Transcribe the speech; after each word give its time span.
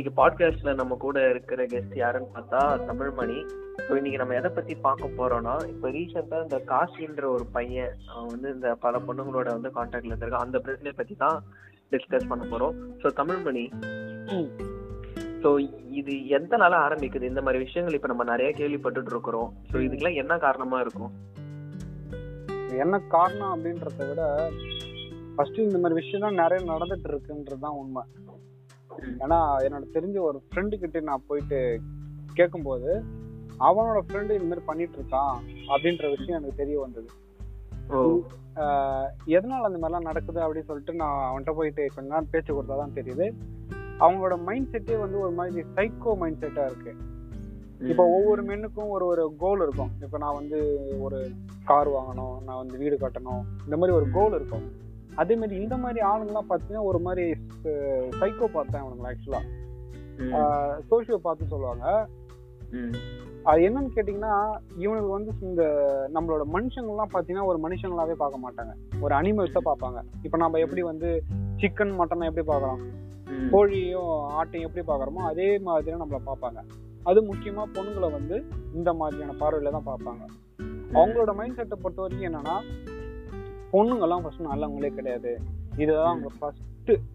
இன்னைக்கு 0.00 0.20
பாட்காஸ்ட்ல 0.20 0.70
நம்ம 0.78 0.94
கூட 1.02 1.16
இருக்கிற 1.30 1.62
கெஸ்ட் 1.70 1.96
யாருன்னு 2.00 2.28
பார்த்தா 2.34 2.60
தமிழ்மணி. 2.90 3.36
ஸோ 3.86 3.90
இன்னைக்கு 3.98 4.20
நம்ம 4.20 4.36
எதை 4.38 4.50
பத்தி 4.58 4.74
பார்க்க 4.86 5.08
போறோம்னா 5.18 5.54
இப்போ 5.72 5.88
ரீசெண்டா 5.96 6.38
இந்த 6.44 6.58
காசின்ற 6.70 7.24
ஒரு 7.32 7.44
பையன் 7.56 7.92
அவன் 8.12 8.30
வந்து 8.34 8.48
இந்த 8.54 8.68
பல 8.84 9.00
பொண்ணுங்களோட 9.06 9.48
வந்து 9.56 9.70
கான்டாக்ட்ல 9.74 10.10
இருந்திருக்கான். 10.12 10.46
அந்த 10.46 10.58
பிரச்சனையை 10.66 10.94
பத்தி 11.00 11.16
தான் 11.24 11.36
டிஸ்கஸ் 11.92 12.30
பண்ண 12.30 12.46
போறோம். 12.52 12.78
ஸோ 13.02 13.12
தமிழ்மணி 13.20 13.64
ஸோ 15.42 15.52
இது 16.00 16.14
எந்த 16.38 16.54
நாள 16.62 16.72
ஆரம்பிக்குது? 16.86 17.30
இந்த 17.32 17.42
மாதிரி 17.44 17.60
விஷயங்கள் 17.66 17.98
இப்ப 17.98 18.10
நம்ம 18.12 18.26
நிறைய 18.32 18.52
கேள்விப்பட்டுட்டு 18.60 19.14
இருக்கிறோம். 19.14 19.52
ஸோ 19.72 19.76
இதுக்கெல்லாம் 19.86 20.20
என்ன 20.22 20.38
காரணமா 20.46 20.80
இருக்கும்? 20.86 21.12
என்ன 22.86 23.02
காரணம் 23.16 23.52
அப்படின்றத 23.54 24.08
விட 24.12 24.22
ஃபர்ஸ்ட் 25.36 25.60
இந்த 25.68 25.78
மாதிரி 25.82 26.00
விஷயம்லாம் 26.00 26.40
நிறைய 26.44 26.60
நடந்துட்டு 26.72 27.08
இருக்குன்றது 27.12 27.64
தான் 27.66 27.78
உண்மை. 27.82 28.04
ஏன்னா 29.24 29.38
என்னோட 29.64 29.84
தெரிஞ்ச 29.96 30.16
ஒரு 30.28 30.38
ஃப்ரெண்டு 30.46 30.80
கிட்ட 30.82 31.00
நான் 31.08 31.26
போயிட்டு 31.30 31.58
கேட்கும்போது 32.38 32.90
அவனோட 33.68 33.98
ஃப்ரெண்டு 34.06 34.36
இந்த 34.36 34.48
மாதிரி 34.50 34.64
பண்ணிட்டு 34.68 34.96
இருக்கான் 34.98 35.34
அப்படின்ற 35.72 36.04
விஷயம் 36.16 36.38
எனக்கு 36.38 36.60
தெரிய 36.62 36.76
வந்தது. 36.84 37.08
எதனால 39.36 39.68
அந்த 39.68 39.78
மாதிரிலாம் 39.80 40.08
நடக்குது 40.08 40.40
அப்படின்னு 40.44 40.68
சொல்லிட்டு 40.70 40.92
நான் 41.02 41.18
அவன்கிட்ட 41.28 41.52
போயிட்டு 41.58 41.84
கொஞ்ச 41.94 42.08
நேரம் 42.12 42.30
பேச்சு 42.32 42.50
கொடுத்தா 42.52 42.76
தான் 42.82 42.96
தெரியுது. 42.98 43.26
அவங்களோட 44.04 44.36
மைண்ட் 44.48 44.70
செட்டே 44.72 44.98
வந்து 45.04 45.16
ஒரு 45.24 45.32
மாதிரி 45.38 45.64
சைக்கோ 45.76 46.12
மைண்ட் 46.20 46.42
செட்டா 46.42 46.64
இருக்கு. 46.70 46.92
இப்போ 47.90 48.04
ஒவ்வொரு 48.16 48.42
மென்னுக்கும் 48.48 48.92
ஒரு 48.94 49.04
ஒரு 49.12 49.22
கோல் 49.42 49.62
இருக்கும். 49.66 49.92
இப்போ 50.04 50.16
நான் 50.24 50.38
வந்து 50.40 50.58
ஒரு 51.06 51.18
கார் 51.70 51.90
வாங்கணும் 51.96 52.36
நான் 52.46 52.60
வந்து 52.62 52.76
வீடு 52.82 52.96
கட்டணும் 53.04 53.42
இந்த 53.66 53.76
மாதிரி 53.80 53.96
ஒரு 53.98 54.06
கோல் 54.16 54.36
இருக்கும். 54.38 54.66
அதே 55.20 55.34
மாதிரி 55.40 55.54
இந்த 55.62 55.76
மாதிரி 55.84 56.00
ஆளுங்கெல்லாம் 56.10 56.50
பார்த்தீங்கன்னா 56.50 56.84
ஒரு 56.90 57.00
மாதிரி 57.06 57.24
சைக்கோ 58.20 58.48
பார்த்தேன் 58.56 58.82
அவனுங்க 58.82 59.08
ஆக்சுவலா 59.10 59.42
சோஷியோ 60.90 61.18
பார்த்து 61.26 61.52
சொல்லுவாங்க. 61.52 61.84
அது 63.50 63.60
என்னன்னு 63.66 63.94
கேட்டிங்கன்னா 63.94 64.32
இவனுக்கு 64.84 65.10
வந்து 65.16 65.32
இந்த 65.48 65.62
நம்மளோட 66.14 66.42
மனுஷங்கள்லாம் 66.54 67.12
பார்த்தீங்கன்னா 67.12 67.46
ஒரு 67.50 67.58
மனுஷங்களாவே 67.64 68.16
பார்க்க 68.22 68.44
மாட்டாங்க. 68.44 68.72
ஒரு 69.04 69.14
அனிமல்ஸை 69.18 69.62
பார்ப்பாங்க. 69.68 70.00
இப்போ 70.26 70.38
நம்ம 70.42 70.58
எப்படி 70.64 70.82
வந்து 70.90 71.10
சிக்கன் 71.62 71.94
மட்டன் 72.00 72.28
எப்படி 72.28 72.44
பார்க்குறோம்? 72.50 72.82
கோழியும் 73.52 74.12
ஆட்டையும் 74.38 74.66
எப்படி 74.68 74.84
பார்க்குறோமோ 74.90 75.22
அதே 75.30 75.48
மாதிரி 75.68 75.96
நம்மளை 76.02 76.20
பார்ப்பாங்க. 76.28 76.60
அது 77.10 77.18
முக்கியமா 77.28 77.64
பொண்ணுங்களை 77.76 78.10
வந்து 78.18 78.36
இந்த 78.78 78.92
மாதிரியான 79.00 79.36
பார்வையில 79.42 79.72
தான் 79.76 79.88
பார்ப்பாங்க. 79.90 80.22
அவங்களோட 80.98 81.32
மைண்ட் 81.38 81.58
செட்டை 81.58 81.76
பொறுத்த 81.82 82.02
வரைக்கும் 82.02 82.28
என்னன்னா 82.30 82.56
பொண்ணுங்கெல்லாம் 83.72 84.22
ஃபர்ஸ்ட் 84.22 84.48
நல்லவங்களே 84.50 84.90
கிடையாது. 84.98 85.32
இதுதான் 85.76 86.10
அவங்க 86.12 86.30
ஃபர்ஸ்ட் 86.40 86.66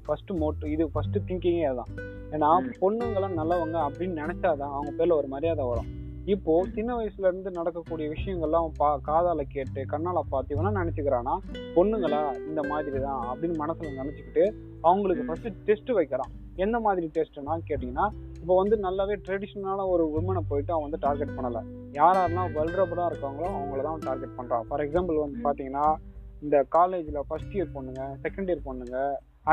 ஃபர்ஸ்ட் 0.05 0.31
மோட்டு 0.31 0.71
இது 0.71 0.89
ஃபர்ஸ்ட் 0.91 1.17
திங்கிங்கே 1.27 1.65
அதுதான் 1.65 1.91
ஏன்னா 2.31 2.49
பொண்ணுங்கெல்லாம் 2.81 3.37
நல்லவங்க 3.39 3.77
அப்படின்னு 3.87 4.21
நினைச்சாதான் 4.23 4.73
அவங்க 4.77 4.91
பேர்ல 4.97 5.11
ஒரு 5.11 5.27
மரியாதை 5.27 5.65
வரும். 5.65 5.89
இப்போ 6.33 6.65
சின்ன 6.75 6.95
வயசுல 6.95 7.27
இருந்து 7.29 7.51
நடக்கக்கூடிய 7.51 8.09
விஷயங்கள்லாம் 8.13 8.71
பா 8.77 8.99
காதால 9.07 9.41
கேட்டு 9.41 9.85
கண்ணால 9.85 10.19
பார்த்து 10.29 10.55
இவனா 10.55 10.71
நினைச்சுக்கிறானா 10.81 11.33
பொண்ணுங்களா 11.75 12.21
இந்த 12.47 12.63
மாதிரி 12.69 12.99
தான் 12.99 13.21
அப்படின்னு 13.31 13.57
மனசுல 13.63 13.91
நினைச்சுக்கிட்டு 14.01 14.45
அவங்களுக்கு 14.81 15.23
ஃபர்ஸ்ட் 15.23 15.61
டெஸ்ட் 15.63 15.91
வைக்கிறான். 15.91 16.31
எந்த 16.55 16.79
மாதிரி 16.79 17.11
டெஸ்ட்னா 17.15 17.55
கேட்டீங்கன்னா 17.69 18.07
இப்போ 18.41 18.55
வந்து 18.61 18.75
நல்லாவே 18.77 19.15
ட்ரெடிஷ்னலான 19.27 19.87
ஒரு 19.87 20.03
உமனை 20.17 20.41
போயிட்டு 20.49 20.73
அவன் 20.73 20.87
வந்து 20.89 20.99
டார்கெட் 21.07 21.35
பண்ணல. 21.37 21.61
யார் 21.91 22.17
யாரெல்லாம் 22.17 22.53
வல்ரபுளாக 22.57 23.11
இருக்காங்களோ 23.11 23.49
அவங்கள 23.59 23.81
தான் 23.81 23.99
டார்கெட் 23.99 24.37
பண்றான். 24.39 24.65
ஃபார் 24.67 24.83
எக்ஸாம்பிள் 24.87 25.23
வந்து 25.23 25.39
பாத்தீங்கன்னா 25.47 25.95
இந்த 26.43 26.57
காலேஜ்ல 26.75 27.21
ஃபர்ஸ்ட் 27.27 27.55
இயர் 27.57 27.73
பொண்ணுங்க 27.75 28.03
செகண்ட் 28.25 28.49
இயர் 28.51 28.65
பொண்ணுங்க 28.67 28.97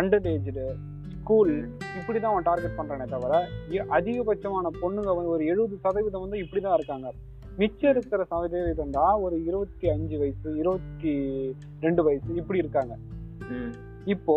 அண்டர் 0.00 0.28
ஏஜ்டு 0.32 0.64
ஸ்கூல் 1.16 1.52
இப்படிதான் 1.98 2.32
அவன் 2.32 2.48
டார்கெட் 2.48 2.78
பண்றானே 2.78 3.06
தவிர 3.12 3.32
அதிகபட்சமான 3.96 4.72
பொண்ணுங்க 4.82 5.10
வந்து 5.18 5.32
ஒரு 5.34 5.44
எழுபது 5.52 5.76
சதவீதம் 5.84 6.24
வந்து 6.24 6.42
இப்படிதான் 6.44 6.76
இருக்காங்க. 6.78 7.10
மிச்சம் 7.60 7.90
இருக்கிற 7.90 8.24
சதவீதம் 8.30 8.94
தான் 8.98 9.16
ஒரு 9.24 9.36
இருபத்தி 9.48 9.86
அஞ்சு 9.94 10.16
வயசு 10.22 10.48
இருபத்தி 10.62 11.12
ரெண்டு 11.84 12.02
வயசு 12.06 12.28
இப்படி 12.40 12.62
இருக்காங்க. 12.62 12.94
இப்போ 14.14 14.36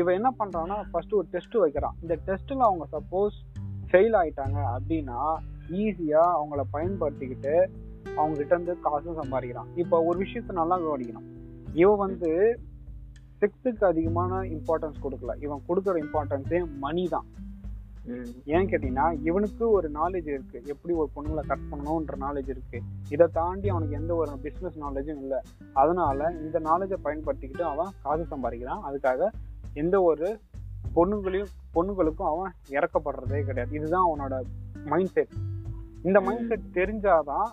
இவன் 0.00 0.16
என்ன 0.18 0.30
பண்றான்னா 0.40 0.76
ஃபர்ஸ்ட் 0.90 1.16
ஒரு 1.18 1.26
டெஸ்ட் 1.34 1.56
வைக்கிறான். 1.64 1.96
இந்த 2.02 2.14
டெஸ்ட்ல 2.26 2.62
அவங்க 2.68 2.86
சப்போஸ் 2.96 3.36
ஃபெயில் 3.90 4.16
ஆயிட்டாங்க 4.20 4.58
அப்படின்னா 4.74 5.18
ஈஸியா 5.82 6.22
அவங்கள 6.38 6.62
பயன்படுத்திக்கிட்டு 6.76 7.54
அவங்க 8.16 8.34
கிட்ட 8.38 8.54
இருந்து 8.54 8.74
காசும் 8.86 9.20
சம்பாதிக்கிறான். 9.22 9.70
இப்போ 9.82 9.96
ஒரு 10.08 10.18
விஷயத்த 10.24 10.60
நல்லா 10.60 10.78
கவனிக்கணும். 10.78 11.28
இவன் 11.80 12.02
வந்து 12.04 12.30
செக்ஸுக்கு 13.40 13.84
அதிகமான 13.84 14.34
இம்பார்ட்டன்ஸ் 14.56 15.02
கொடுக்கல. 15.04 15.32
இவன் 15.44 15.62
கொடுக்குற 15.68 15.94
இம்பார்ட்டன்ஸே 16.04 16.60
மணி 16.84 17.04
தான். 17.14 17.26
ஏன் 18.54 18.68
கேட்டீங்கன்னா 18.70 19.06
இவனுக்கு 19.28 19.64
ஒரு 19.70 19.88
நாலேஜ் 19.90 20.28
இருக்கு. 20.32 20.58
எப்படி 20.72 20.94
ஒரு 20.94 21.08
பொண்ணுங்களை 21.14 21.42
கட் 21.46 21.68
பண்ணணும்ன்ற 21.70 22.16
நாலேஜ் 22.24 22.50
இருக்கு. 22.54 22.78
இதை 23.08 23.26
தாண்டி 23.32 23.68
அவனுக்கு 23.68 23.98
எந்த 24.00 24.14
ஒரு 24.14 24.38
பிசினஸ் 24.42 24.78
நாலேஜும் 24.80 25.22
இல்லை. 25.24 25.40
அதனால 25.72 26.28
இந்த 26.40 26.60
நாலேஜை 26.60 26.98
பயன்படுத்திக்கிட்டு 27.04 27.64
அவன் 27.72 27.92
காசு 28.02 28.26
சம்பாதிக்கிறான். 28.32 28.82
அதுக்காக 28.88 29.30
எந்த 29.82 29.96
ஒரு 30.02 30.28
பொண்ணுங்களையும் 30.96 31.52
பொண்ணுங்களுக்கும் 31.74 32.30
அவன் 32.32 32.52
இறக்கப்படுறதே 32.76 33.40
கிடையாது. 33.44 33.72
இதுதான் 33.78 34.06
அவனோட 34.08 34.34
மைண்ட் 34.84 35.14
செட் 35.16 35.34
இந்த 36.02 36.18
மைண்ட் 36.20 36.48
செட் 36.48 36.68
தெரிஞ்சாதான் 36.74 37.48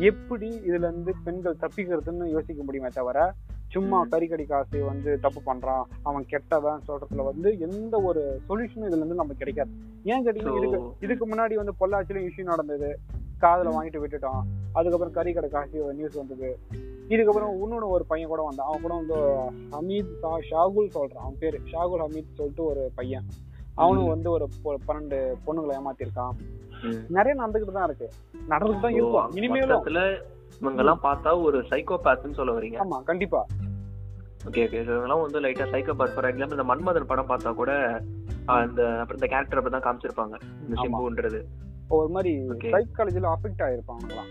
எப்படி 0.00 0.60
இதுல 0.60 0.74
இருந்து 0.74 1.14
பெண்கள் 1.24 1.56
தப்பிக்கிறதுன்னு 1.60 2.24
யோசிக்க 2.24 2.62
முடியுமே 2.62 2.88
தவிர 2.88 3.32
சும்மா 3.68 4.06
கறிக்கடி 4.10 4.46
காசு 4.46 4.84
வந்து 4.84 5.20
தப்பு 5.20 5.54
பண்றான் 5.54 5.82
அவன் 6.02 6.26
கெட்டவன் 6.26 6.80
சொல்றதுல 6.88 7.24
வந்து 7.24 7.58
எந்த 7.58 8.00
ஒரு 8.00 8.40
சொல்யூஷனும் 8.48 8.76
இதுல 8.76 8.96
இருந்து 8.96 9.14
நமக்கு 9.14 9.34
கிடைக்காது. 9.34 9.70
ஏன் 10.04 10.26
கேட்டீங்கன்னா 10.26 10.56
இதுக்கு 10.56 10.78
இதுக்கு 11.00 11.28
முன்னாடி 11.28 11.54
வந்து 11.54 11.72
பொள்ளாச்சியில 11.80 12.28
இஷ்யூ 12.28 12.42
நடந்தது. 12.42 12.98
காதுல 13.40 13.70
வாங்கிட்டு 13.70 14.04
விட்டுட்டான். 14.04 14.40
அதுக்கப்புறம் 14.72 15.14
கறிக்கடை 15.14 15.48
காசு 15.48 15.94
நியூஸ் 15.94 16.14
வந்தது. 16.14 16.58
இதுக்கப்புறம் 17.08 17.56
இன்னொன்னு 17.62 17.88
ஒரு 17.88 18.04
பையன் 18.08 18.28
கூட 18.28 18.42
வந்தான். 18.42 18.66
அவன் 18.66 18.80
கூட 18.80 18.94
வந்து 18.94 19.14
ஹமீத் 19.70 20.10
ஷா- 20.22 20.40
ஷாகுல் 20.50 20.90
சொல்றான். 20.94 21.18
அவன் 21.18 21.36
பேரு. 21.38 21.60
ஷாகுல் 21.72 22.00
ஹமீத் 22.00 22.34
சொல்லிட்டு 22.34 22.64
ஒரு 22.64 22.90
பையன். 22.94 23.24
அவனும் 23.74 24.08
வந்து 24.08 24.30
ஒரு 24.30 24.48
பன்னெண்டு 24.64 25.32
பொண்ணுங்களை 25.46 25.78
ஏமாத்திருக்கான் 25.78 26.30
நிறைய 27.08 27.42
நடந்துகிட்டு 27.42 27.72
தான் 27.72 27.84
இருக்கு. 27.84 28.08
நடந்துட்டு 28.48 28.80
தான் 28.80 28.92
இருக்கும். 28.92 29.30
இனிமேலும். 29.34 29.84
இவங்க 30.60 30.78
எல்லாம் 30.78 31.02
பார்த்தா 31.02 31.42
ஒரு 31.42 31.58
சைக்கோபேத்னு 31.70 32.34
சொல்ல 32.34 32.52
வரீங்க. 32.52 32.78
ஆமா 32.78 33.02
கண்டிப்பா. 33.02 33.46
ஓகே 34.46 34.62
ஓகே 34.66 34.78
இவங்கெல்லாம் 34.82 35.20
வந்து 35.20 35.40
லைட்டா 35.40 35.66
சைக்கோபாத் 35.72 36.14
ஃபார் 36.14 36.24
எக்ஸாம்பிள் 36.24 36.50
இந்த 36.50 36.64
மன்மதன் 36.64 37.06
படம் 37.06 37.28
பார்த்தா 37.28 37.54
கூட 37.54 38.02
இந்த 38.68 39.00
அப்புறம் 39.00 39.18
இந்த 39.18 39.26
கேரக்டர் 39.26 39.58
அப்படி 39.58 39.80
தான் 39.80 39.86
காமிச்சிருப்பாங்க. 39.86 40.36
இந்த. 40.64 40.76
சிம்புன்றது. 40.82 41.40
ஒரு 41.88 42.08
மாதிரி 42.08 42.38
Okay. 42.54 42.70
சைக்காலஜில 42.70 43.28
அஃபெக்ட் 43.36 43.62
ஆயிருப்பாங்கலாம் 43.66 44.30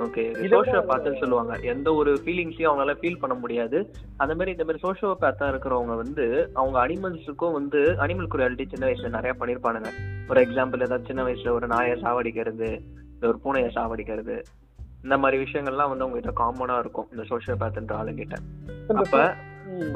ஓகே 0.00 0.22
சோஷியோ 0.52 0.80
பேத்துன்னு 0.88 1.18
சொல்லுவாங்க. 1.18 1.58
எந்த 1.62 1.94
ஒரு 1.94 2.20
ஃபீலிங்ஸையும் 2.24 2.68
அவங்களால 2.70 2.94
ஃபீல் 3.00 3.18
பண்ண 3.18 3.34
முடியாது. 3.34 3.78
அந்த 4.16 4.34
மாதிரி 4.34 4.50
இந்த 4.50 4.64
மாதிரி 4.64 4.88
சோஷியோ 4.88 5.14
பேத்தா 5.20 5.46
இருக்கிறவங்க 5.48 5.96
வந்து 5.96 6.50
அவங்க 6.54 6.86
அனிமல்ஸுக்கும் 6.86 7.52
வந்து 7.52 7.78
அனிமல் 7.78 8.30
குரியாலிட்டி 8.34 8.66
சின்ன 8.70 8.86
வயசுல 8.86 9.08
நிறைய 9.08 9.34
பண்ணிருப்பானுங்க. 9.40 9.90
ஒரு 10.28 10.40
எக்ஸாம்பிள் 10.40 10.80
ஏதாவது 10.80 11.04
சின்ன 11.06 11.24
வயசுல 11.24 11.50
ஒரு 11.50 11.66
நாயை 11.66 12.02
சாவடிக்கிறது 12.02 12.80
இல்ல 13.20 13.28
ஒரு 13.28 13.38
பூனையை 13.44 13.70
சாவடிக்கிறது 13.74 14.42
இந்த 15.02 15.18
மாதிரி 15.18 15.42
விஷயங்கள்லாம் 15.42 15.88
வந்து 15.88 16.04
அவங்க 16.04 16.20
கிட்ட 16.20 16.44
காமனா 16.44 16.78
இருக்கும் 16.78 17.08
இந்த 17.10 17.24
சோஷியோ 17.28 17.54
பேத்துன்ற 17.60 17.94
ஆளுங்கிட்ட. 18.00 18.36
இந்த 18.80 18.94
அப்ப. 18.94 19.34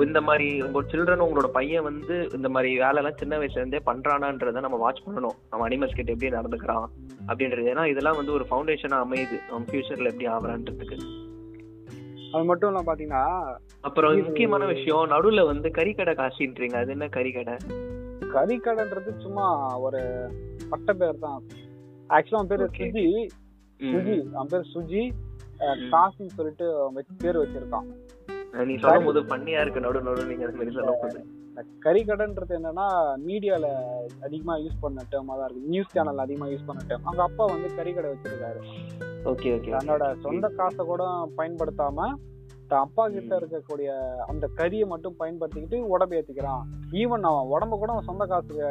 இந்த 0.04 0.20
மாதிரி 0.20 0.62
உங்க 0.62 0.82
சில்ட்ரன் 0.82 1.24
உங்களோட 1.24 1.46
பையன் 1.46 1.82
வந்து 1.82 2.28
இந்த 2.32 2.48
மாதிரி 2.48 2.76
வேலை 2.76 2.96
எல்லாம் 2.96 3.16
சின்ன 3.16 3.38
வயசுல 3.38 3.50
இருந்தே 3.50 3.80
பண்றானான்றத 3.86 4.60
நம்ம 4.60 4.76
வாட்ச் 4.76 5.02
பண்ணணும். 5.06 5.36
நம்ம 5.50 5.68
அனிமல்ஸ் 5.68 5.94
கிட்ட 5.94 6.12
எப்படி 6.12 6.36
நடந்துக்கிறான் 6.36 6.86
அப்படின்றது. 7.28 7.72
ஏன்னா 7.72 7.86
இதெல்லாம் 7.86 8.16
வந்து 8.16 8.32
ஒரு 8.32 8.46
ஃபவுண்டேஷனா 8.50 8.98
அமையுது. 8.98 9.38
அவன் 9.50 9.64
ஃபியூச்சர்ல 9.70 10.04
எப்படி 10.04 10.28
ஆகுறான்றதுக்கு 10.28 10.98
அது 12.32 12.44
மட்டும் 12.44 12.70
இல்லாம 12.70 12.94
பாத்தீங்கன்னா 12.94 13.56
அப்புறம் 13.80 14.22
முக்கியமான 14.22 14.64
விஷயம் 14.64 15.10
நடுவுல 15.10 15.46
வந்து 15.46 15.68
கறிக்கடை 15.68 16.14
காசின்றீங்க. 16.14 16.74
அது 16.74 16.90
என்ன 16.90 17.06
கறிக்கடை? 17.06 17.58
கறிக்கடைன்றது 18.34 19.10
சும்மா 19.24 19.46
ஒரு 19.86 20.00
பட்ட 20.70 20.92
பேர் 21.00 21.24
தான். 21.24 21.40
ஆக்சுவலா 22.16 22.40
அவன் 22.40 22.52
பேரு. 22.52 22.68
சுஜி. 22.78 23.04
சுஜி. 23.80 24.16
அவன் 24.36 24.52
பேர் 24.52 24.70
சுஜி. 24.74 25.02
காசின்னு 25.92 26.36
சொல்லிட்டு 26.38 26.66
அவன் 26.80 27.06
பேர் 27.24 27.42
வச்சிருக்கான். 27.42 27.88
நீ 28.68 28.74
சொல்லும் 28.76 29.06
போது 29.08 29.20
பண்ணியா 29.32 29.60
இருக்கு 29.64 29.84
நடு 29.84 30.00
நடு 30.06 30.22
நீங்க 30.30 30.46
மாதிரி 30.58 30.74
சொல்லும் 30.76 31.28
கறிக்கடைன்றது 31.84 32.52
என்னன்னா 32.58 32.86
மீடியால 33.26 33.66
அதிகமா 34.26 34.54
யூஸ் 34.56 34.80
பண்ண 34.80 35.02
டேர்மா 35.12 35.34
தான் 35.38 35.46
இருக்கு. 35.48 35.68
நியூஸ் 35.72 35.92
சேனல் 35.94 36.22
அதிகமா 36.24 36.46
யூஸ் 36.46 36.66
பண்ண 36.68 36.80
டேர்ம் 36.88 37.06
அவங்க 37.06 37.22
அப்பா 37.22 37.44
வந்து 37.44 37.68
கறிக்கடை 37.78 38.08
வச்சிருக்காரு. 38.12 38.60
ஓகே 39.30 39.48
ஓகே 39.56 39.72
தன்னோட 39.76 40.04
சொந்த 40.24 40.48
காசை 40.58 40.84
கூட 40.84 41.04
பயன்படுத்தாம 41.38 42.06
தன் 42.70 42.84
அப்பா 42.86 43.04
கிட்ட 43.14 43.32
இருக்கக்கூடிய 43.38 43.90
அந்த 44.30 44.44
கறியை 44.58 44.86
மட்டும் 44.92 45.16
பயன்படுத்திக்கிட்டு 45.20 45.78
உடம்பு 45.94 46.14
ஏத்திக்கிறான். 46.18 46.62
ஈவன் 47.00 47.26
அவன் 47.30 47.50
உடம்ப 47.54 47.78
கூட 47.80 47.90
அவன் 47.94 48.08
சொந்த 48.10 48.24
காசுக்கு 48.32 48.68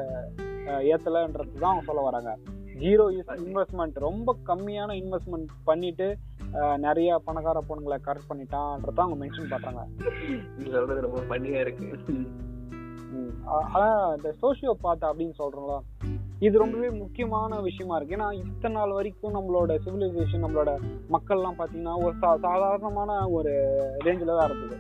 ஏத்தலன்றது 0.94 1.62
தான் 1.64 1.72
அவங்க 1.72 1.86
சொல்ல 1.90 2.02
வராங்க. 2.08 2.32
ஜீரோ 2.84 3.06
இன்வெஸ்ட்மெண்ட் 3.46 3.98
ரொம்ப 4.08 4.36
கம்மியான 4.50 4.90
இன்வெஸ்ட்மெண்ட் 5.02 5.50
பண்ணிட்டு 5.70 6.08
நிறைய 6.86 7.18
பணக்கார 7.26 7.58
பொண்ணுங்களை 7.70 7.98
கரெக்ட் 8.06 8.30
பண்ணிட்டான்றத 8.30 9.00
அவங்க 9.04 9.18
மென்ஷன் 9.24 9.52
பண்றாங்க. 9.54 9.82
சொல்றது 10.76 11.02
ரொம்ப 11.08 11.22
பண்ணியா 11.32 11.60
இருக்கு. 11.66 11.90
அதான் 13.74 14.00
இந்த 14.16 14.32
சோசியோ 14.42 14.74
பாத் 14.86 15.08
அப்படின்னு 15.10 15.36
சொல்றோம்ல 15.42 15.76
இது 16.46 16.56
ரொம்பவே 16.62 16.90
முக்கியமான 17.00 17.60
விஷயமா 17.66 17.96
இருக்கு. 17.96 18.16
ஏன்னா 18.18 18.28
இத்தனை 18.44 18.74
நாள் 18.76 18.94
வரைக்கும் 18.98 19.36
நம்மளோட 19.38 19.72
சிவிலைசேஷன் 19.86 20.44
நம்மளோட 20.46 20.72
மக்கள்லாம் 21.16 21.58
பாத்தீங்கன்னா 21.60 21.96
ஒரு 22.06 22.14
சா 22.22 22.30
சாதாரணமான 22.46 23.18
ஒரு 23.38 23.52
ரேஞ்சில 24.06 24.38
தான் 24.38 24.48
இருந்தது. 24.50 24.78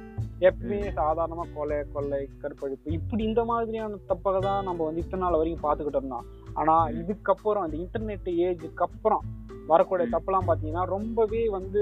எப்பயுமே 0.50 0.90
சாதாரணமா 1.00 1.46
கொலை 1.56 1.78
கொள்ளை 1.96 2.22
கற்பழிப்பு 2.44 2.96
இப்படி 2.98 3.24
இந்த 3.24 3.44
மாதிரியான 3.52 4.00
தப்பாக 4.12 4.40
தான் 4.48 4.68
நம்ம 4.70 4.86
வந்து 4.86 5.04
இத்தனை 5.06 5.24
நாள் 5.26 5.40
வரைக்கும் 5.40 5.66
பார்த்துக்கிட்டு 5.66 6.02
இருந்தோம். 6.02 6.28
ஆனா 6.60 6.76
இதுக்கப்புறம் 7.02 7.66
அந்த 7.66 7.78
இன்டர்நெட் 7.84 8.30
ஏஜுக்கு 8.48 8.86
அப்புறம் 8.88 9.26
வரக்கூடிய 9.72 10.08
தப்புலாம் 10.16 10.50
பாத்தீங்கன்னா 10.52 10.86
ரொம்பவே 10.96 11.42
வந்து 11.58 11.82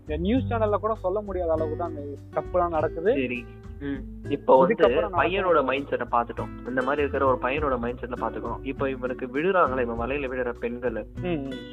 இந்த 0.00 0.16
நியூஸ் 0.24 0.50
சேனல்ல 0.50 0.78
கூட 0.82 0.94
சொல்ல 1.04 1.20
முடியாத 1.28 1.52
அளவுக்கு 1.54 1.78
தான் 1.78 1.94
அந்த 1.94 2.04
தப்புலாம் 2.36 2.76
நடக்குது. 2.78 3.12
இப்போ 4.36 4.52
வந்து 4.60 4.74
பையனோட 5.20 5.58
மைண்ட் 5.70 5.88
செட்டை 5.90 6.06
பார்த்துட்டோம். 6.14 6.52
இந்த 6.70 6.82
மாதிரி 6.86 7.02
இருக்கிற 7.04 7.24
ஒரு 7.30 7.38
பையனோட 7.46 7.74
மைண்ட் 7.84 8.00
செட்டை 8.02 8.18
பார்த்துக்கிறோம் 8.22 8.62
இப்போ 8.70 8.84
இவனுக்கு 8.94 9.26
விழுறாங்களே 9.36 9.84
இவன் 9.86 10.00
வலையில 10.02 10.30
விழுற 10.32 10.52
பெண்கள். 10.64 10.98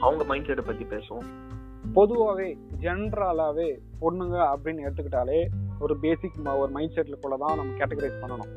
அவங்க 0.06 0.24
மைண்ட் 0.32 0.48
செட்டை 0.50 0.66
பத்தி 0.70 0.86
பேசுவோம். 0.96 1.28
பொதுவாகவே 1.98 2.50
ஜென்ரலாவே 2.84 3.70
பொண்ணுங்க 4.02 4.38
அப்படின்னு 4.54 4.84
எடுத்துக்கிட்டாலே 4.86 5.40
ஒரு 5.86 5.94
பேசிக் 6.04 6.38
ஒரு 6.62 6.72
மைண்ட் 6.78 6.96
செட்ல 6.98 7.38
தான் 7.44 7.58
நம்ம 7.60 7.72
கேட்டகரைஸ் 7.80 8.22
பண்ணணும். 8.24 8.52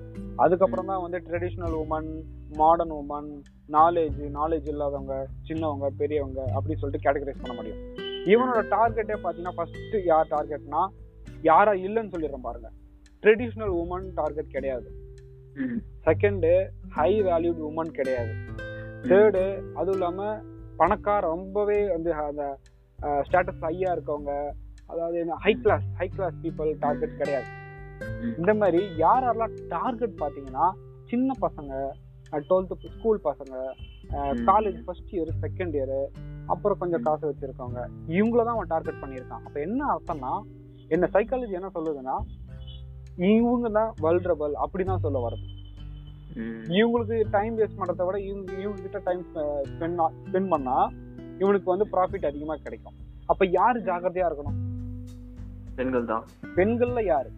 அதுக்கப்புறம் 0.44 0.90
தான் 0.90 1.02
வந்து 1.04 1.18
traditional 1.28 1.76
woman 1.82 2.10
modern 2.60 2.94
woman 3.00 3.30
knowledge 3.76 4.18
knowledge 4.38 4.66
இல்லாதவங்க 4.72 5.14
சின்னவங்க 5.48 5.88
பெரியவங்க 6.00 6.40
அப்படின்னு 6.54 6.82
சொல்லிட்டு 6.82 7.04
கேட்டகரைஸ் 7.06 7.42
பண்ண 7.42 7.54
முடியும். 7.58 7.80
இவனோட 8.32 8.62
டார்கெட்டே 8.74 9.16
பார்த்தீங்கன்னா 9.22 9.56
ஃபர்ஸ்ட் 9.58 9.96
யார் 10.10 10.32
டார்கெட்னா 10.34 10.82
யாரா 11.50 11.72
இல்லைன்னு 11.86 12.12
சொல்லிடுறேன் 12.14 12.46
பாருங்க. 12.48 12.68
ட்ரெடிஷ்னல் 13.26 13.72
உமன் 13.78 14.04
டார்கெட் 14.18 14.52
கிடையாது. 14.56 14.88
செகண்டு 16.04 16.50
ஹை 16.96 17.08
வேல்யூட் 17.28 17.62
உமன் 17.68 17.90
கிடையாது 17.96 18.32
தேர்டு 19.10 19.42
அதுவும் 19.78 19.96
இல்லாம 19.96 20.28
பணக்கார 20.80 21.20
ரொம்பவே 21.32 21.78
வந்து 21.94 22.10
அந்த 22.26 22.44
ஸ்டேட்டஸ் 23.26 23.62
ஹையா 23.64 23.90
இருக்கவங்க 23.96 24.32
அதாவது 24.90 25.38
high 25.46 25.52
class 25.64 25.86
high 26.00 26.08
class 26.16 26.36
people 26.44 26.70
target 26.84 27.18
கிடையாது. 27.22 27.48
இந்த 28.38 28.52
மாதிரி 28.60 28.80
யார் 29.04 29.26
யாரெல்லாம் 29.26 29.56
டார்கெட் 29.74 30.16
பாத்தீங்கன்னா 30.22 30.66
சின்ன 31.10 31.38
பசங்க 31.46 31.72
டுவெல்த்து 32.48 32.94
ஸ்கூல் 32.96 33.20
பசங்க. 33.28 33.54
College 34.50 34.80
first 34.86 35.12
year 35.16 35.34
second 35.44 35.76
year 35.80 35.98
அப்புறம் 36.54 36.80
கொஞ்சம் 36.84 37.04
காசு 37.08 37.24
வச்சிருக்கவங்க 37.30 37.80
இவங்கள 38.16 38.40
தான் 38.46 38.56
அவன் 38.56 38.72
டார்கெட் 38.74 39.02
பண்ணியிருக்கான் 39.04 39.44
அப்ப 39.46 39.56
என்ன 39.68 39.82
அர்த்தம்னா 39.94 40.34
என்ன 40.94 41.04
சைக்காலஜி 41.14 41.54
என்ன 41.60 41.70
சொல்லுதுன்னா 41.76 42.16
இவங்க 43.18 43.68
தான் 43.78 43.92
வல்ரபிள் 44.04 44.54
அப்படிதான் 44.64 45.04
சொல்ல 45.04 45.18
வருது. 45.26 45.46
இவங்களுக்கு 46.78 47.16
டைம் 47.36 47.54
வேஸ்ட் 47.58 47.78
பண்றதை 47.80 48.04
விட 48.06 48.18
இவங்க 48.20 48.52
இவங்க 48.62 48.78
கிட்ட 48.80 48.98
டைம் 49.08 49.22
ஸ்பெண்ட் 49.70 50.00
ஸ்பெண்ட் 50.26 50.50
பண்ணா 50.54 50.76
இவனுக்கு 51.42 51.68
வந்து 51.72 51.86
ப்ராஃபிட் 51.92 52.28
அதிகமா 52.30 52.56
கிடைக்கும். 52.66 52.96
அப்ப 53.32 53.46
யாரு 53.58 53.78
ஜாக்கிரதையா 53.80 54.28
இருக்கணும்? 54.28 54.58
பெண்கள் 55.78 56.10
தான் 56.12 56.24
பெண்கள்ல 56.58 57.00
யாரு? 57.04 57.30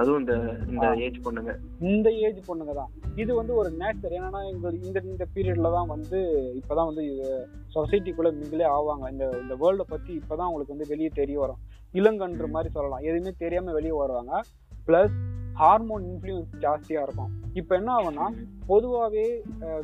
அதுவும் 0.00 0.20
இந்த 0.22 0.34
இந்த. 0.72 0.86
ஏஜ் 1.06 1.18
பொண்ணுங்க. 1.24 1.52
இந்த 1.90 2.08
ஏஜ் 2.26 2.38
பொண்ணுங்க 2.46 2.72
தான். 2.78 2.92
இது 3.22 3.32
வந்து 3.38 3.52
ஒரு 3.60 3.70
நேச்சர் 3.80 4.14
என்னன்னா 4.18 4.40
எங்க 4.50 4.70
இந்த 4.88 4.98
இந்த 5.10 5.24
பீரியட்ல 5.34 5.70
தான் 5.76 5.90
வந்து 5.94 6.18
இப்பதான் 6.60 6.88
வந்து 6.90 7.04
சொசைட்டிக்குள்ள 7.74 8.30
மிங்களே 8.38 8.66
ஆவாங்க. 8.76 9.04
இந்த 9.14 9.24
இந்த 9.42 9.54
வேர்ல்ட 9.62 9.84
பத்தி 9.94 10.12
இப்பதான் 10.20 10.46
அவங்களுக்கு 10.48 10.74
வந்து 10.74 10.90
வெளியே 10.92 11.10
தெரிய 11.20 11.38
வரும். 11.42 11.60
இளங்கன்ற 12.00 12.48
மாதிரி 12.54 12.70
சொல்லலாம். 12.76 13.04
எதுவுமே 13.08 13.32
தெரியாம 13.44 13.72
வெளியே 13.78 13.94
வருவாங்க. 14.02 14.40
பிளஸ் 14.86 15.18
ஹார்மோன் 15.60 16.04
இன்ஃப்ளூயன்ஸ் 16.10 16.52
ஜாஸ்தியா 16.64 17.00
இருக்கும். 17.06 17.32
இப்போ 17.60 17.72
என்ன 17.80 17.90
ஆகும்னா 17.98 18.26
பொதுவாகவே 18.70 19.26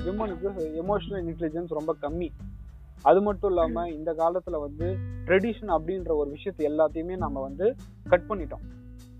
விமனுக்கு 0.06 0.48
எமோஷனல் 0.82 1.22
இன்டெலிஜென்ஸ் 1.26 1.78
ரொம்ப 1.78 1.94
கம்மி. 2.04 2.30
அது 3.08 3.20
மட்டும் 3.26 3.50
இல்லாம 3.52 3.88
இந்த 3.98 4.10
காலத்துல 4.22 4.58
வந்து 4.66 4.86
ட்ரெடிஷன் 5.26 5.72
அப்படின்ற 5.76 6.12
ஒரு 6.22 6.28
விஷயத்தை 6.36 6.64
எல்லாத்தையுமே 6.70 7.16
நம்ம 7.24 7.42
வந்து 7.48 7.66
கட் 8.12 8.28
பண்ணிட்டோம். 8.30 8.64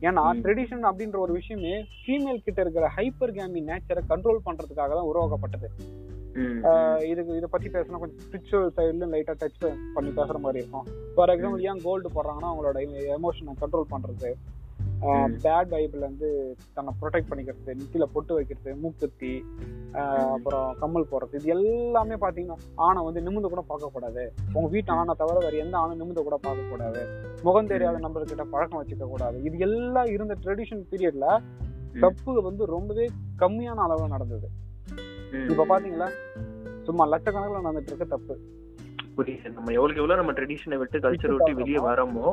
ஏன்னா. 0.00 0.22
ட்ரெடிஷன் 0.42 0.84
அப்படின்ற 0.88 1.18
ஒரு 1.18 1.32
விஷயமே 1.32 1.72
ஃபீமேல் 2.00 2.44
கிட்ட 2.44 2.60
இருக்கிற 2.60 2.92
ஹைப்பர் 2.96 3.34
கேமி 3.38 3.62
நேச்சரை 3.70 4.02
கண்ட்ரோல் 4.08 4.44
பண்றதுக்காக 4.44 4.92
தான் 4.98 5.08
உருவாக்கப்பட்டது 5.12 5.68
இதுக்கு 7.08 7.36
இதை 7.36 7.48
பத்தி 7.50 7.68
பேசினா 7.68 7.98
கொஞ்சம் 7.98 8.20
ஸ்பிரிச்சுவல் 8.24 8.68
சைட்ல 8.76 9.06
லைட்டா 9.14 9.34
டச் 9.40 9.58
பண்ணி 9.94 10.10
பேசுற 10.10 10.38
மாதிரி 10.38 10.62
இருக்கும் 10.62 10.86
ஃபார் 11.14 11.28
எக்ஸாம்பிள் 11.28 11.64
ஏன் 11.70 11.82
கோல்டு 11.82 12.08
போடுறாங்கன்னா 12.08 12.50
அவங்களோட 12.50 12.80
எமோஷனை 13.16 13.54
கண்ட்ரோல் 13.62 13.90
பண்றது. 13.90 14.30
பேட் 15.44 15.70
வைபிள் 15.74 16.06
வந்து 16.06 16.28
தன்னை 16.74 16.92
ப்ரொடெக்ட் 17.00 17.28
பண்ணிக்கிறது 17.30 17.76
நெத்தியில 17.80 18.06
பொட்டு 18.14 18.34
வைக்கிறது 18.34 18.76
மூக்குத்தி. 18.76 19.44
அப்புறம் 20.34 20.76
கம்மல் 20.78 21.08
போடுறது 21.10 21.34
இது 21.34 21.52
எல்லாமே 21.56 22.14
பாத்தீங்கன்னா 22.14 22.58
ஆணை 22.74 23.02
வந்து 23.04 23.22
நிமிந்து 23.26 23.52
கூட 23.54 23.64
பார்க்கக்கூடாது. 23.68 24.24
உங்க 24.52 24.66
வீட்டு 24.68 24.92
ஆணை 24.92 25.14
தவிர 25.18 25.38
வேற 25.38 25.56
எந்த 25.56 25.78
ஆணும் 25.78 26.00
நிமிந்து 26.02 26.26
கூட 26.28 26.38
பார்க்கக்கூடாது. 26.46 27.02
முகம் 27.42 27.66
தெரியாத 27.66 27.98
நம்பர்கிட்ட 27.98 28.46
பழக்கம் 28.50 28.80
வச்சுக்க 28.82 29.08
கூடாது 29.08 29.42
இது 29.42 29.58
எல்லாம் 29.58 30.06
இருந்த 30.06 30.36
ட்ரெடிஷன் 30.44 30.84
பீரியட்ல. 30.90 31.28
தப்பு 32.00 32.42
வந்து 32.42 32.64
ரொம்பவே 32.66 33.06
கம்மியான 33.38 33.82
அளவுல 33.86 34.08
நடந்தது. 34.08 34.48
இப்ப 35.50 35.66
பாத்தீங்களா 35.72 36.08
சும்மா 36.86 37.04
லட்சக்கணக்கில் 37.06 37.66
நடந்துட்டு 37.66 37.92
இருக்க 37.92 38.04
தப்பு. 38.04 38.34
புரியுது 39.18 39.48
நம்ம 39.54 39.72
எவ்வளவுக்கு 39.72 40.02
எவ்வளவு 40.02 40.20
நம்ம 40.20 40.32
ட்ரெடிஷனை 40.32 40.76
விட்டு 40.76 40.98
கல்ச்சர் 40.98 41.32
விட்டு 41.34 41.54
வெளியே 41.54 41.76
வரமோ. 41.76 42.28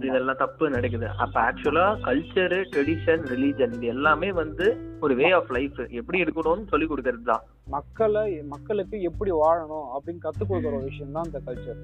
இதெல்லாம் 0.00 0.36
தப்பு 0.36 0.70
நடக்குது. 0.70 1.08
அப்ப 1.08 1.40
ஆக்சுவலா 1.40 1.84
கல்ச்சர் 2.06 2.54
ட்ரெடிஷன் 2.72 3.22
ரிலீஜன் 3.32 3.72
இது 3.72 3.86
எல்லாமே 3.86 4.32
வந்து 4.32 4.66
ஒரு 5.00 5.14
வே 5.14 5.30
ஆஃப் 5.30 5.52
லைஃப் 5.52 5.78
எப்படி 5.90 6.22
இருக்கணும்னு 6.22 6.66
சொல்லி 6.68 6.86
கொடுக்கறது 6.86 7.22
தான். 7.22 7.44
மக்களை 7.68 8.42
மக்களுக்கு 8.42 9.02
எப்படி 9.02 9.30
வாழணும் 9.30 9.86
அப்படின்னு 9.96 10.24
கத்துக் 10.26 10.50
கொடுக்குற 10.50 10.74
ஒரு 10.74 10.88
விஷயம் 10.90 11.12
தான் 11.12 11.24
இந்த 11.24 11.40
கல்ச்சர் 11.46 11.80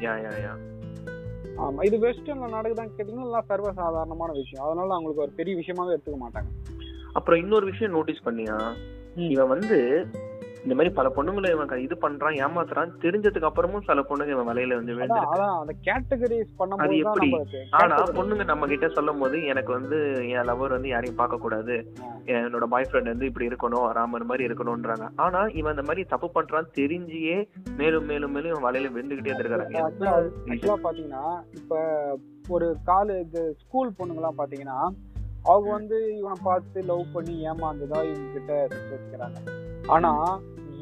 யா 0.00 0.14
யா 0.24 0.32
யா. 0.46 0.54
ஆமா 1.64 1.84
இது 1.84 1.96
வெஸ்டர்ன்ல 1.98 2.48
நடக்குதான்னு 2.56 2.96
கேட்டீங்கன்னா 2.96 3.42
சர்வ 3.46 3.72
சாதாரணமான 3.72 4.32
விஷயம். 4.32 4.64
அதனால 4.66 4.94
அவங்களுக்கு 4.94 5.22
ஒரு 5.22 5.32
பெரிய 5.36 5.56
விஷயமாவே 5.56 5.94
எடுத்துக்க 5.96 6.18
மாட்டாங்க. 6.24 6.50
அப்புறம் 7.12 7.40
இன்னொரு 7.40 7.66
விஷயம் 7.66 7.92
நோட்டீஸ் 7.92 8.26
பண்ணியா. 8.26 8.58
இவன் 9.16 9.48
வந்து 9.48 9.78
இந்த 10.66 10.76
மாதிரி 10.78 10.90
பல 10.94 11.08
பொண்ணுங்களை 11.16 11.48
இவன் 11.54 11.82
இது 11.84 11.96
பண்றான் 12.04 12.36
ஏமாத்துறான். 12.44 12.92
தெரிஞ்சதுக்கு 13.02 13.48
அப்புறமும் 13.48 13.84
சில 13.88 14.02
பொண்ணுங்க 14.08 14.32
இவன் 14.34 14.48
வலையில 14.48 14.78
வந்து 14.78 14.94
விழுந்து 14.96 15.18
அதான் 15.32 15.58
அந்த 15.60 15.74
கேட்டகரைஸ் 15.88 16.50
அது 16.84 16.96
எப்படி? 17.02 17.28
ஆனா 17.80 17.96
பொண்ணுங்க 18.18 18.44
நம்ம 18.44 18.66
கிட்ட 18.66 18.88
சொல்லும் 18.96 19.20
போது 19.20 19.36
எனக்கு 19.52 19.72
வந்து 19.72 19.98
என் 20.28 20.48
லவர் 20.50 20.74
வந்து 20.76 20.88
யாரையும் 20.92 21.20
பார்க்க 21.20 21.42
கூடாது. 21.44 21.74
என்னோட 22.26 22.66
பாய் 22.72 22.88
ஃப்ரெண்ட் 22.88 23.12
வந்து 23.12 23.28
இப்படி 23.30 23.48
இருக்கணும் 23.50 23.86
ராமர் 23.98 24.28
மாதிரி 24.30 24.46
இருக்கணும்ன்றாங்க. 24.48 25.06
ஆனா 25.16 25.42
இவன் 25.60 25.74
இந்த 25.76 25.82
மாதிரி 25.82 26.04
தப்பு 26.14 26.30
பண்றான் 26.36 26.72
தெரிஞ்சியே 26.78 27.36
மேலும் 27.80 28.08
மேலும் 28.12 28.34
மேலும் 28.36 28.50
இவன் 28.52 28.66
வலையில 28.68 28.92
விழுந்துகிட்டே 28.96 29.32
இருந்திருக்காங்க. 29.32 29.84
பாத்தீங்கன்னா 30.86 31.24
இப்ப 31.60 31.78
ஒரு 32.48 32.68
காலேஜ் 32.90 33.38
ஸ்கூல் 33.62 33.96
பொண்ணுங்கலாம் 34.00 34.40
பாத்தீங்கன்னா 34.40 34.80
அவங்க 35.42 35.68
வந்து 35.70 35.98
இவனை 36.18 36.36
பார்த்து 36.42 36.78
லவ் 36.90 37.06
பண்ணி 37.12 37.34
ஏமாந்துதான் 37.50 38.06
இவங்க 38.10 38.32
கிட்ட 38.36 38.52
வச்சுக்கிறாங்க 38.90 39.38
ஆனா 39.94 40.10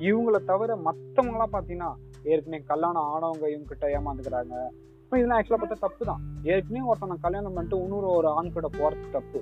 இவங்கள 0.09 0.37
தவிர 0.51 0.77
மற்றவங்களாம் 0.87 1.55
பார்த்தீங்கன்னா 1.55 1.91
ஏற்கனவே 2.33 2.61
கல்யாணம் 2.71 3.09
ஆனவங்க 3.15 3.45
இவங்க 3.53 3.69
கிட்ட 3.71 3.87
ஏமாந்துக்கிறாங்க. 3.97 4.55
இப்போ 5.03 5.17
இதெல்லாம் 5.19 5.39
ஆக்சுவலாக 5.39 5.61
பார்த்தா 5.63 5.85
தப்பு 5.87 6.05
தான் 6.11 6.23
ஏற்கனவே 6.53 6.87
ஒருத்தனை 6.91 7.17
கல்யாணம் 7.27 7.55
பண்ணிட்டு 7.57 7.81
இன்னொரு 7.85 8.09
ஒரு 8.19 8.29
ஆண் 8.29 8.55
கூட 8.57 8.69
போகிறது 8.79 9.11
தப்பு. 9.17 9.41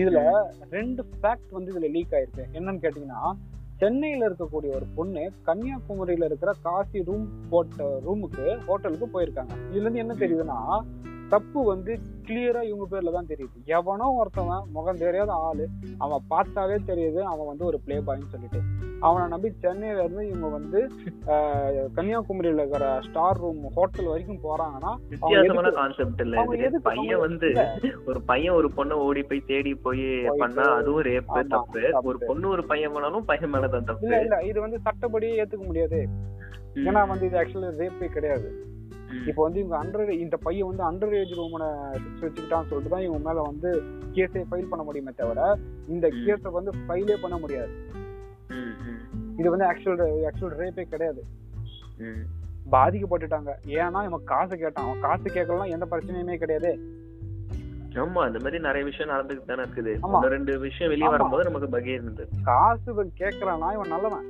இதுல 0.00 0.20
ரெண்டு 0.76 1.02
ஃபேக்ட் 1.20 1.50
வந்து 1.50 1.72
இதுல 1.72 1.88
லீக் 1.96 2.14
ஆயிருக்கு. 2.18 2.44
என்னன்னு 2.58 2.82
கேட்டீங்கன்னா 2.84 3.22
சென்னையில 3.80 4.26
இருக்கக்கூடிய 4.28 4.70
ஒரு 4.78 4.86
பொண்ணு 4.96 5.22
கன்னியாகுமரியில 5.46 6.24
இருக்கிற 6.24 6.50
காசி 6.66 6.98
ரூம் 7.08 7.26
போட்ட 7.50 7.86
ரூமுக்கு 8.06 8.44
ஹோட்டலுக்கு 8.66 9.06
போயிருக்காங்க. 9.14 9.54
இதுல 9.70 9.84
இருந்து 9.86 10.02
என்ன 10.04 10.14
தெரியுதுன்னா 10.14 10.58
தப்பு 11.28 11.60
வந்து 11.64 11.92
கிளியரா 12.26 12.62
இவங்க 12.62 12.86
பேர்ல 12.92 13.12
தான் 13.12 13.28
தெரியுது. 13.32 13.58
எவனோ 13.78 14.08
ஒருத்தவன் 14.20 14.64
முகம் 14.76 15.02
தெரியாத 15.04 15.32
ஆளு. 15.48 15.66
அவன் 15.98 16.26
பார்த்தாவே 16.30 16.76
தெரியுது. 16.90 17.20
அவன் 17.32 17.50
வந்து 17.50 17.64
ஒரு 17.64 17.80
பிளே 17.80 17.98
பாய்ன்னு 17.98 18.32
சொல்லிட்டு. 18.34 18.60
அவனை 19.06 19.24
நம்பி 19.32 19.48
சென்னையில 19.62 20.02
இருந்து 20.04 20.24
இவங்க 20.28 20.48
வந்து 20.56 20.80
கன்னியாகுமரியில 21.96 22.62
இருக்கிற 22.62 22.86
ஸ்டார் 23.06 23.40
ரூம் 23.42 23.62
ஹோட்டல் 23.76 24.10
வரைக்கும் 24.10 24.42
போறாங்கன்னா 24.44 24.92
வித்தியாசமான 25.12 25.72
கான்செப்ட் 25.78 26.22
இல்ல 26.24 26.44
இது 26.60 26.80
பையன் 26.88 27.22
வந்து 27.26 27.48
ஒரு 28.10 28.20
பையன் 28.30 28.56
ஒரு 28.58 28.70
பொண்ணை 28.76 28.98
ஓடி 29.06 29.22
போய் 29.30 29.46
தேடி 29.50 29.72
போய் 29.86 30.04
பண்ணா 30.42 30.66
அதுவும் 30.78 31.06
ரேப் 31.08 31.32
தப்பு. 31.54 31.82
ஒரு 32.10 32.18
பொண்ணு 32.28 32.46
ஒரு 32.54 32.64
பையன் 32.72 32.94
பண்ணாலும் 32.96 33.28
பையன் 33.30 33.52
மேலதான் 33.54 33.80
இல்ல 33.80 33.90
தப்பு 33.92 34.12
இல்ல 34.22 34.38
இது 34.50 34.58
வந்து 34.66 34.80
சட்டப்படியே 34.86 35.38
ஏத்துக்க 35.42 35.64
முடியாது. 35.70 36.00
ஏன்னா 36.88 37.00
வந்து 37.12 37.26
இது 37.28 37.40
ஆக்சுவலி 37.40 37.70
ரேப்பே 37.80 38.08
கிடையாது. 38.16 38.50
இப்போ 39.28 39.40
வந்து 39.46 39.60
இவங்க 39.62 39.76
அண்டர் 39.80 40.12
இந்த 40.24 40.36
பையன் 40.44 40.68
வந்து 40.68 40.84
அண்டர் 40.88 41.16
ஏஜ் 41.18 41.32
ரூமனை 41.38 41.66
செக்ஸ் 41.96 42.22
வச்சுக்கிட்டான்னு 42.24 42.70
சொல்லிட்டு 42.70 42.92
தான் 42.94 43.04
இவங்க 43.06 43.20
மேல 43.26 43.42
வந்து 43.48 43.70
கேஸே 44.16 44.42
ஃபைல் 44.50 44.70
பண்ண 44.70 44.84
முடியுமே 44.88 45.12
தவிர 45.20 45.40
இந்த. 45.94 46.06
கேஸை 46.22 46.52
வந்து 46.58 46.72
ஃபைலே 46.84 47.16
பண்ண 47.24 47.38
முடியாது 47.44 47.72
இது 49.38 49.48
வந்து 49.52 49.68
ஆக்சுவல் 49.70 50.02
ஆக்சுவல் 50.28 50.58
ரேப்பே 50.62 50.84
கிடையாது. 50.94 51.22
பாதிக்கப்பட்டுட்டாங்க. 52.74 53.50
ஏன்னா 53.78 54.00
இவன் 54.08 54.28
காசு 54.32 54.54
கேட்டான் 54.56 54.86
அவன் 54.86 55.04
காசு 55.06 55.28
கேட்கலாம் 55.36 55.72
எந்த 55.76 55.86
பிரச்சனையுமே 55.90 56.36
கிடையாது. 56.42 56.72
ஆமா 58.02 58.20
இந்த 58.28 58.40
மாதிரி 58.44 58.58
நிறைய 58.66 58.82
விஷயம் 58.88 59.12
நடந்துட்டு 59.12 59.48
தானே 59.48 59.62
இருக்குது. 59.62 59.92
ஒண்ணு 60.06 60.28
ரெண்டு 60.34 60.52
விஷயம் 60.66 60.92
வெளியே. 60.92 61.10
வரும்போது 61.14 61.48
நமக்கு 61.48 61.68
பகே 61.74 61.92
இருந்தது. 61.98 62.28
காசு 62.50 62.92
இவன் 62.92 63.10
கேட்கறானா 63.18 63.68
இவன் 63.76 63.92
நல்லவன். 63.94 64.28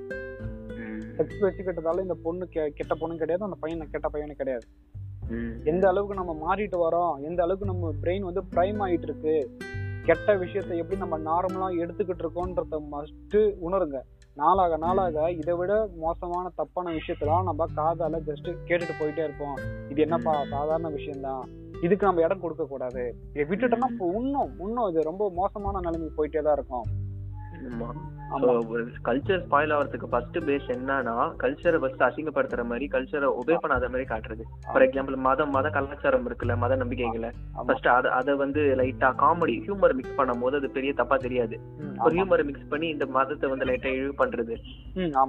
செக்ஸ் 1.19 1.43
வச்சுக்கிட்டதால 1.45 2.03
இந்த 2.07 2.17
பொண்ணு 2.25 2.45
கெட்ட 2.49 2.93
பொண்ணும் 3.01 3.21
கிடையாது. 3.23 3.47
அந்த 3.49 3.59
பையன் 3.61 3.93
கெட்ட 3.95 4.09
பையனும் 4.09 4.41
கிடையாது. 4.41 4.67
எந்த 5.65 5.85
அளவுக்கு 5.91 6.17
நம்ம 6.21 6.33
மாறிட்டு 6.47 6.79
வரோம் 6.85 7.15
எந்த 7.29 7.41
அளவுக்கு 7.43 7.69
நம்ம 7.73 7.93
பிரெயின் 8.03 8.27
வந்து 8.29 8.43
பிரைம் 8.55 8.81
ஆயிட்டு 8.87 9.07
இருக்கு 9.09 9.35
கெட்ட 10.09 10.35
விஷயத்தை 10.43 10.79
எப்படி 10.83 10.99
நம்ம 11.03 11.19
நார்மலா 11.29 11.69
எடுத்துக்கிட்டு 11.83 12.25
இருக்கோன்றத 12.25 12.81
மஸ்ட் 12.95 13.37
உணருங்க. 13.67 13.99
நாளாக 14.35 14.77
நாளாக 14.77 15.31
இதை 15.31 15.55
விட 15.55 15.89
மோசமான 15.97 16.51
தப்பான 16.55 16.91
விஷயத்தெல்லாம் 16.91 17.43
நம்ம 17.43 17.67
காதால 17.77 18.21
ஜஸ்ட் 18.27 18.49
கேட்டுட்டு 18.69 18.95
போயிட்டே 19.01 19.19
இருப்போம். 19.19 19.57
இது 19.89 20.03
என்னப்பா? 20.03 20.45
சாதாரண 20.45 20.89
விஷயம்தான். 20.89 21.43
இதுக்கு 21.81 22.07
நம்ம 22.07 22.21
இடம் 22.21 22.41
கொடுக்க 22.41 22.65
கூடாது. 22.65 23.15
இதை 23.33 23.45
விட்டுட்டோம்னா 23.49 23.91
இப்போ 23.91 24.07
இன்னும் 24.15 24.51
இன்னும் 24.59 24.89
இது 24.89 25.03
ரொம்ப 25.03 25.31
மோசமான 25.31 25.81
நிலைமைக்கு 25.81 26.17
போயிட்டே 26.19 26.43
தான் 26.43 26.55
இருக்கும். 26.55 26.87
கல்ச்சர் 29.07 29.43
ஸ்பாயில் 29.45 29.73
ஆகிறதுக்கு 29.77 30.11
ஃபர்ஸ்ட் 30.13 30.39
பேஸ் 30.47 30.69
என்னன்னா 30.75 31.15
கல்ச்சரை 31.43 31.79
ஃபர்ஸ்ட் 31.83 32.05
அசிங்கப்படுத்துற 32.07 32.63
மாதிரி 32.65 32.87
கல்ச்சரை 32.95 33.29
ஒபே 33.41 33.57
பண்ணாத 33.63 33.89
மாதிரி 33.93 34.07
காட்டுறது 34.13 34.45
ஃபார் 34.65 34.85
எக்ஸாம்பிள் 34.87 35.17
மதம் 35.27 35.55
மத 35.57 35.71
கலாச்சாரம் 35.77 36.27
இருக்குல்ல 36.29 36.57
மத 36.57 36.77
நம்பிக்கைகளை. 36.77 37.31
ஃபர்ஸ்ட் 37.69 37.89
அத 37.97 38.11
அத 38.19 38.37
வந்து 38.45 38.63
லைட்டா 38.81 39.11
காமெடி 39.23 39.57
ஹியூமர் 39.67 39.97
மிக்ஸ் 40.01 40.19
பண்ணும் 40.21 40.43
போது 40.45 40.57
அது 40.57 40.71
பெரிய 40.71 40.93
தப்பா 40.93 41.19
தெரியாது 41.27 41.55
ஒரு. 42.05 42.13
ஹியூமர் 42.17 42.45
மிக்ஸ் 42.51 42.71
பண்ணி 42.73 42.89
இந்த 42.89 43.07
மதத்தை 43.19 43.51
வந்து 43.51 43.69
லைட்டா 43.71 43.93
இழிவு 43.97 44.15
பண்றது. 44.23 44.57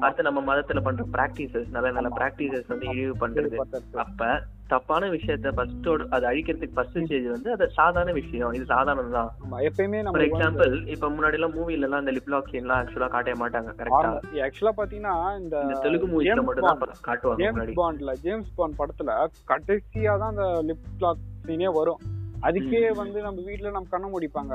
அடுத்து 0.03 0.27
நம்ம 0.29 0.43
மதத்துல 0.49 0.81
பண்ற 0.87 1.05
பிராக்டிசஸ் 1.17 1.69
நல்ல 1.77 1.91
நல்ல. 1.91 2.11
பிராக்டிசஸ் 2.19 2.71
வந்து 2.73 2.87
இழிவு 2.93 3.15
பண்றது. 3.25 3.57
அப்ப 4.05 4.21
தப்பான 4.69 5.07
விஷயத்த 5.09 5.47
ஃபர்ஸ்டோட 5.55 6.05
அதை 6.09 6.25
அழிக்கிறதுக்கு 6.29 6.75
ஃபர்ஸ்ட் 6.75 6.97
ஸ்டேஜ் 6.99 7.27
வந்து 7.27 7.49
அது 7.51 7.65
சாதாரண 7.71 8.11
விஷயம். 8.11 8.53
இது 8.53 8.65
சாதாரணம் 8.65 9.11
தான் 9.11 9.29
எப்பயுமே 9.67 9.99
ஃபார் 9.99 10.05
நம்ம 10.07 10.23
எக்ஸாம்பிள் 10.27 10.73
இப்ப 10.87 11.09
முன்னாடி 11.09 11.33
எல்லாம் 11.33 11.55
மூவில 11.57 11.87
எல்லாம் 11.87 12.03
இந்த 12.03 12.11
லிப்லாக் 12.11 12.51
சீன்லாம் 12.51 12.79
ஆக்சுவலா 12.81 13.07
காட்டவே 13.07 13.37
மாட்டாங்க 13.41 13.73
கரெக்டா 13.79 14.11
ஆக்சுவலா 14.45 14.73
பாத்தீங்கன்னா 14.79 15.15
இந்த 15.37 15.57
தெலுங்கு 15.83 16.23
ஜேம்ஸ் 16.23 16.47
மட்டும் 16.47 16.69
தான். 16.69 17.01
காட்டுவாங்க 17.01 17.41
ஜேம்ஸ் 17.43 17.77
பாண்ட்ல 17.81 18.13
ஜேம்ஸ் 18.23 18.55
பாண்ட் 18.55 18.79
படத்துல 18.79 19.17
கடைசியா 19.47 20.15
தான் 20.17 20.33
அந்த 20.33 20.47
லிப் 20.69 20.87
லாக் 21.01 21.21
சீனே 21.45 21.69
வரும். 21.79 22.01
அதுக்கே. 22.41 22.81
வந்து 22.93 23.19
நம்ம 23.21 23.41
வீட்ல 23.41 23.71
நம்ம 23.71 23.91
கண்ண 23.91 24.07
முடிப்பாங்க. 24.07 24.53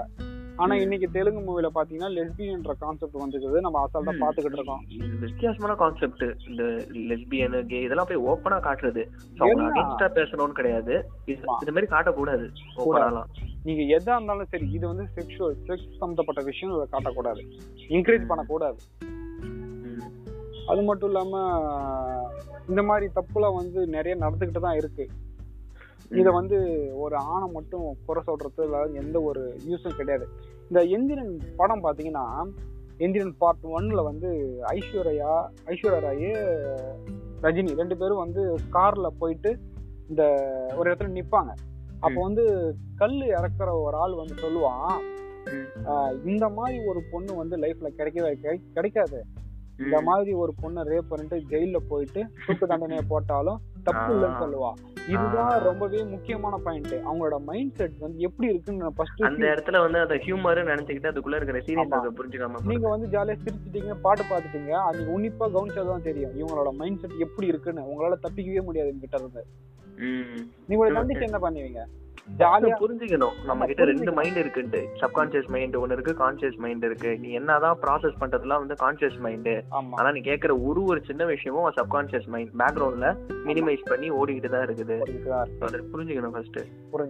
ஆனா. 0.58 0.74
இன்னைக்கு 0.74 1.10
தெலுங்கு 1.10 1.40
மூவில 1.50 1.68
பாத்தீங்கன்னா 1.74 2.18
லெஸ்பியன்ற 2.18 2.72
கான்செப்ட் 2.78 3.14
வந்துருக்குது. 3.14 3.60
நம்ம 3.60 3.84
அசால்ட்டா. 3.84 4.16
பாத்துக்கிட்டு 4.20 4.52
இருக்கோம். 4.52 4.84
வித்தியாசமான 5.20 5.74
கான்செப்ட் 5.74 6.24
இந்த 6.48 6.62
லெஸ்பியன் 6.92 7.66
கே 7.66 7.80
இதெல்லாம் 7.80 8.06
போய் 8.08 8.38
ஓப்பனா 8.38 8.56
காட்டுறது. 8.56 9.06
அவங்க? 9.38 9.62
அகேன்ஸ்டா 9.62 10.10
பேசணும்னு 10.12 10.52
கிடையாது. 10.52 11.10
இந்த 11.24 11.42
மாதிரி 11.46 11.86
காட்டக்கூடாது. 11.86 12.50
ஓப்பனாலாம் 12.76 13.24
நீங்க 13.62 13.82
எதா 13.82 14.14
இருந்தாலும் 14.14 14.46
சரி 14.50 14.70
இது 14.70 14.86
வந்து 14.86 15.06
செக்ஷுவல் 15.16 15.54
செக்ஸ் 15.66 15.90
சம்பந்தப்பட்ட 15.90 16.42
விஷயம் 16.42 16.82
இதை 16.82 17.00
காட்டக்கூடாது. 17.00 17.50
என்கரேஜ். 17.88 18.26
பண்ணக்கூடாது. 18.26 18.76
அது 20.66 20.82
மட்டும் 20.82 21.08
இல்லாம 21.08 21.56
இந்த 22.68 22.82
மாதிரி 22.82 23.12
தப்புலாம் 23.14 23.54
வந்து 23.54 23.86
நிறைய 23.86 24.24
நடந்துகிட்டு 24.24 24.60
தான் 24.60 24.76
இருக்கு. 24.76 25.08
இத 26.10 26.30
வந்து 26.30 26.88
ஒரு 26.94 27.16
ஆணை 27.16 27.50
மட்டும் 27.52 27.96
குறை 28.06 28.22
சொல்றதுல 28.26 28.94
எந்த 28.94 29.20
ஒரு 29.20 29.58
யூஸும் 29.68 29.96
கிடையாது. 29.96 30.28
இந்த 30.70 30.80
எந்திரன் 30.84 31.38
படம் 31.56 31.84
பாத்தீங்கன்னா 31.84 32.42
எந்திரன் 32.98 33.34
பார்ட் 33.38 33.64
ஒன்ல 33.64 34.02
வந்து 34.04 34.60
ஐஸ்வர்யா 34.62 35.46
ஐஸ்வர்யா 35.66 36.00
ராய் 36.00 36.30
ரஜினி 37.42 37.74
ரெண்டு 37.74 37.96
பேரும் 37.96 38.16
வந்து 38.16 38.54
கார்ல 38.72 39.06
போயிட்டு 39.18 39.58
இந்த 40.08 40.22
ஒரு 40.76 40.92
இடத்துல 40.92 41.22
நிப்பாங்க. 41.22 41.52
அப்போ 42.00 42.22
வந்து 42.22 42.74
கல் 42.96 43.20
இறக்குற 43.20 43.82
ஒரு 43.82 43.96
ஆள் 43.96 44.14
வந்து 44.14 44.34
சொல்லுவான் 44.34 46.26
இந்த 46.26 46.48
மாதிரி 46.48 46.84
ஒரு 46.86 47.02
பொண்ணு 47.10 47.34
வந்து 47.34 47.56
லைஃப்ல 47.56 47.88
கிடைக்கவே 47.96 48.34
கிடை- 48.42 48.72
கிடைக்காது. 48.74 49.24
இந்த 49.78 50.00
மாதிரி 50.00 50.32
ஒரு 50.32 50.54
பொண்ணை 50.62 50.82
ரேப் 50.84 51.08
பண்ணிட்டு 51.08 51.36
ஜெயில 51.36 51.76
போயிட்டு 51.88 52.26
தூக்கு 52.46 52.66
தண்டனையை 52.66 53.04
போட்டாலும் 53.08 53.60
தப்பு 53.88 54.12
இல்லைன்னு. 54.14 54.40
சொல்லுவா 54.40 54.70
இதுதான். 55.08 55.52
ரொம்பவே 55.66 56.00
முக்கியமான 56.06 56.54
பாயிண்ட் 56.64 56.94
அவங்களோட 57.00 57.36
மைண்ட் 57.44 57.74
செட் 57.74 57.94
வந்து 57.98 58.24
எப்படி 58.26 58.48
இருக்குன்னு 58.48 58.90
ஃபர்ஸ்ட் 58.96 59.22
அந்த 59.28 59.44
இடத்துல 59.52 59.80
வந்து 59.80 59.98
அந்த 59.98 60.16
ஹியூமர் 60.24 60.60
நினைச்சுக்கிட்டு 60.70 61.10
அதுக்குள்ள 61.10 61.38
இருக்கிற 61.38 61.60
சீரியஸ் 61.66 62.18
புரிஞ்சுக்காம 62.18 62.62
நீங்க 62.66 62.88
வந்து 62.88 63.08
ஜாலியா 63.08 63.38
சிரிச்சிட்டீங்க 63.42 63.94
பாட்டு 64.02 64.24
பார்த்துட்டீங்க 64.24 64.74
அது 64.82 65.00
உன்னிப்பா 65.14 65.48
கவனிச்சாதான் 65.54 66.06
தெரியும் 66.08 66.36
இவங்களோட 66.38 66.72
மைண்ட் 66.76 67.00
செட் 67.00 67.16
எப்படி 67.26 67.48
இருக்குன்னு 67.48 67.88
உங்களால 67.90 68.18
தப்பிக்கவே 68.24 68.64
முடியாது 68.64 68.90
இவங்க 68.90 69.18
இருந்து. 69.18 69.44
நீங்களோட. 70.68 70.92
நம்பிக்கை 70.98 71.24
என்ன 71.26 71.38
பண்ணுவீங்க 71.40 71.80
ஜாலியா 72.40 72.76
புரிஞ்சுக்கணும். 72.82 73.36
நம்ம 73.44 73.66
கிட்ட 73.66 73.84
ரெண்டு. 73.84 74.12
மைண்ட் 74.12 74.38
இருக்குன்ட்டு. 74.38 74.80
சப்கான்சியஸ் 75.00 75.48
மைண்ட் 75.48 75.76
ஒன்னு 75.76 75.94
இருக்கு 75.94 76.14
கான்சியஸ் 76.24 76.56
மைண்ட் 76.56 76.84
இருக்கு. 76.84 77.18
நீ 77.18 77.30
என்னதான் 77.30 77.78
ப்ராசஸ் 77.82 78.18
பண்றதுலாம் 78.20 78.62
வந்து 78.64 78.76
கான்சியஸ் 78.84 79.18
மைண்ட் 79.18 79.50
ஆனா 79.98 80.10
நீ 80.10 80.20
கேக்குற 80.20 80.54
ஒரு 80.68 80.84
ஒரு 80.84 81.02
சின்ன 81.06 81.24
விஷயமும் 81.24 81.72
சப்கான்சியஸ் 81.80 82.28
மைண்ட் 82.34 82.52
பேக்ரவுண்ட்ல 82.58 83.10
மினிமைஸ் 83.48 83.84
பண்ணி 83.84 84.10
ஓடிக்கிட்டு 84.10 84.48
தான் 84.48 84.66
இருக்குது. 84.68 84.98
அதை 85.60 85.80
புரிஞ்சுக்கணும் 85.94 86.36
ஃபர்ஸ்ட். 86.36 86.60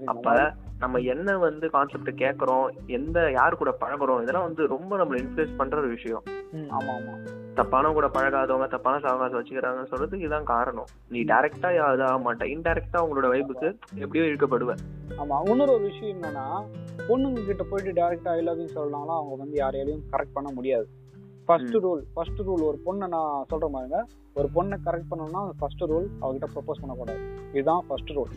அப்ப 0.05 0.55
நம்ம 0.79 0.99
என்ன 0.99 1.39
வந்து 1.39 1.71
கான்செப்ட் 1.71 2.11
கேக்குறோம் 2.25 2.67
எந்த 2.87 3.31
யார் 3.31 3.61
கூட 3.63 3.71
பழகுறோம் 3.81 4.23
இதெல்லாம் 4.23 4.47
வந்து 4.49 4.67
ரொம்ப 4.67 4.97
நம்மள 4.97 5.19
இன்ஃபுளுஸ் 5.25 5.57
பண்ற 5.57 5.79
ஒரு 5.79 5.89
விஷயம். 5.89 6.23
ம், 6.53 6.71
ஆமா 6.79 6.93
ஆமா. 6.99 7.15
தப்பான 7.55 7.91
கூட 7.93 8.07
பழகாதவங்க 8.07 8.67
தப்பான 8.69 8.99
சவகாசம் 9.05 9.39
வச்சுக்கிறாங்கன்னு 9.39 9.91
சொல்றதுக்கு 9.93 10.27
இதுதான் 10.27 10.45
காரணம். 10.45 10.89
நீ 11.09 11.21
டைரக்டா 11.23 11.71
இதாக 11.79 12.19
மாட்ட 12.27 12.47
இன்டைரக்டா 12.55 12.99
உங்களோட 13.05 13.29
வைப்புக்கு 13.33 13.69
எப்படியோ 13.95 14.25
இழுக்கப்படுவ. 14.31 14.75
ஆமா 15.23 15.37
இன்னொரு 15.51 15.73
ஒரு 15.73 15.85
விஷயம் 15.85 16.15
என்னன்னா 16.17 16.47
பொண்ணுங்க 17.09 17.45
கிட்ட 17.45 17.63
போயிட்டு 17.71 17.93
டைரக்டா 18.01 18.33
ஐ 18.39 18.43
லவ் 18.43 18.61
சொல்லனாலும் 18.77 19.19
அவங்க 19.19 19.35
வந்து 19.37 19.57
யாரையாலையும் 19.63 20.05
கரெக்ட் 20.13 20.37
பண்ண 20.37 20.51
முடியாது. 20.53 20.87
ஃபர்ஸ்ட் 21.47 21.77
ரூல் 21.85 22.03
ஃபர்ஸ்ட் 22.15 22.41
ரூல் 22.49 22.63
ஒரு 22.69 22.79
பொண்ணை 22.87 23.07
நான் 23.09 23.47
சொல்ற 23.51 23.67
மாதிரிங்க 23.75 24.01
ஒரு 24.35 24.49
பொண்ணை 24.55 24.77
கரெக்ட் 24.87 25.11
பண்ணணும்னா 25.11 25.43
ஃபர்ஸ்ட் 25.59 25.85
ரூல் 25.93 26.09
அவகிட்ட 26.21 26.49
ப்ரப்போஸ் 26.55 26.83
பண்ணக்கூடாது. 26.83 27.21
இதுதான் 27.53 27.85
ஃபர்ஸ்ட் 27.89 28.13
ரூல். 28.19 28.33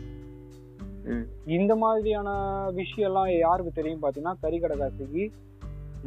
இந்த 1.56 1.72
மாதிரியான 1.76 2.30
விஷயம்லாம் 2.80 3.30
யாருக்கு 3.38 3.72
தெரியும் 3.72 4.02
பாத்தீங்கன்னா 4.02 4.34
கறிக்கடை 4.42 4.76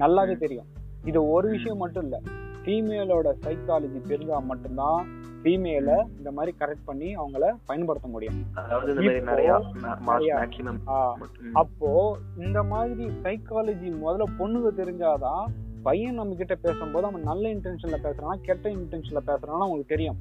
நல்லாவே 0.03 0.35
தெரியும். 0.37 0.69
இது 1.09 1.19
ஒரு 1.29 1.47
விஷயம் 1.49 1.77
மட்டும் 1.77 2.03
இல்ல 2.03 2.17
ஃபீமேலோட 2.63 3.29
சைக்காலஜி 3.45 3.99
தெரிஞ்சா 4.11 4.37
மட்டும்தான் 4.51 5.01
ஃபீமேலை 5.45 5.97
இந்த 6.17 6.31
மாதிரி 6.31 6.51
கரெக்ட் 6.59 6.85
பண்ணி 6.85 7.09
அவங்கள 7.17 7.53
பயன்படுத்த 7.65 8.07
முடியும். 8.07 8.37
அப்போ 11.53 12.17
இந்த 12.37 12.63
மாதிரி 12.63 13.05
சைக்காலஜி 13.23 13.89
முதல்ல 14.03 14.27
பொண்ணுங்க 14.39 14.71
தெரிஞ்சாதான் 14.81 15.45
பையன் 15.83 16.13
நம்ம 16.13 16.35
கிட்ட 16.35 16.55
பேசும்போது 16.55 17.07
அவன் 17.07 17.27
நல்ல 17.31 17.49
இன்டென்ஷன்ல 17.49 17.97
பேசுறானா 18.05 18.35
கெட்ட 18.41 18.69
இன்டென்ஷன்ல 18.69 19.21
பேசுறானா 19.31 19.67
உங்களுக்கு 19.67 19.95
தெரியும். 19.95 20.17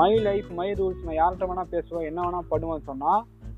மை 0.00 0.12
லைஃப் 0.18 0.50
மை 0.58 0.72
ரூல்ஸ் 0.72 1.06
நான் 1.06 1.18
யார்கிட்ட 1.20 1.48
வேணா 1.50 1.64
பேசுவேன் 1.70 2.06
என்ன 2.10 2.20
வேணா 2.26 2.40
பண்ணுவேன்னு 2.50 2.88
சொன்னா 2.90 3.12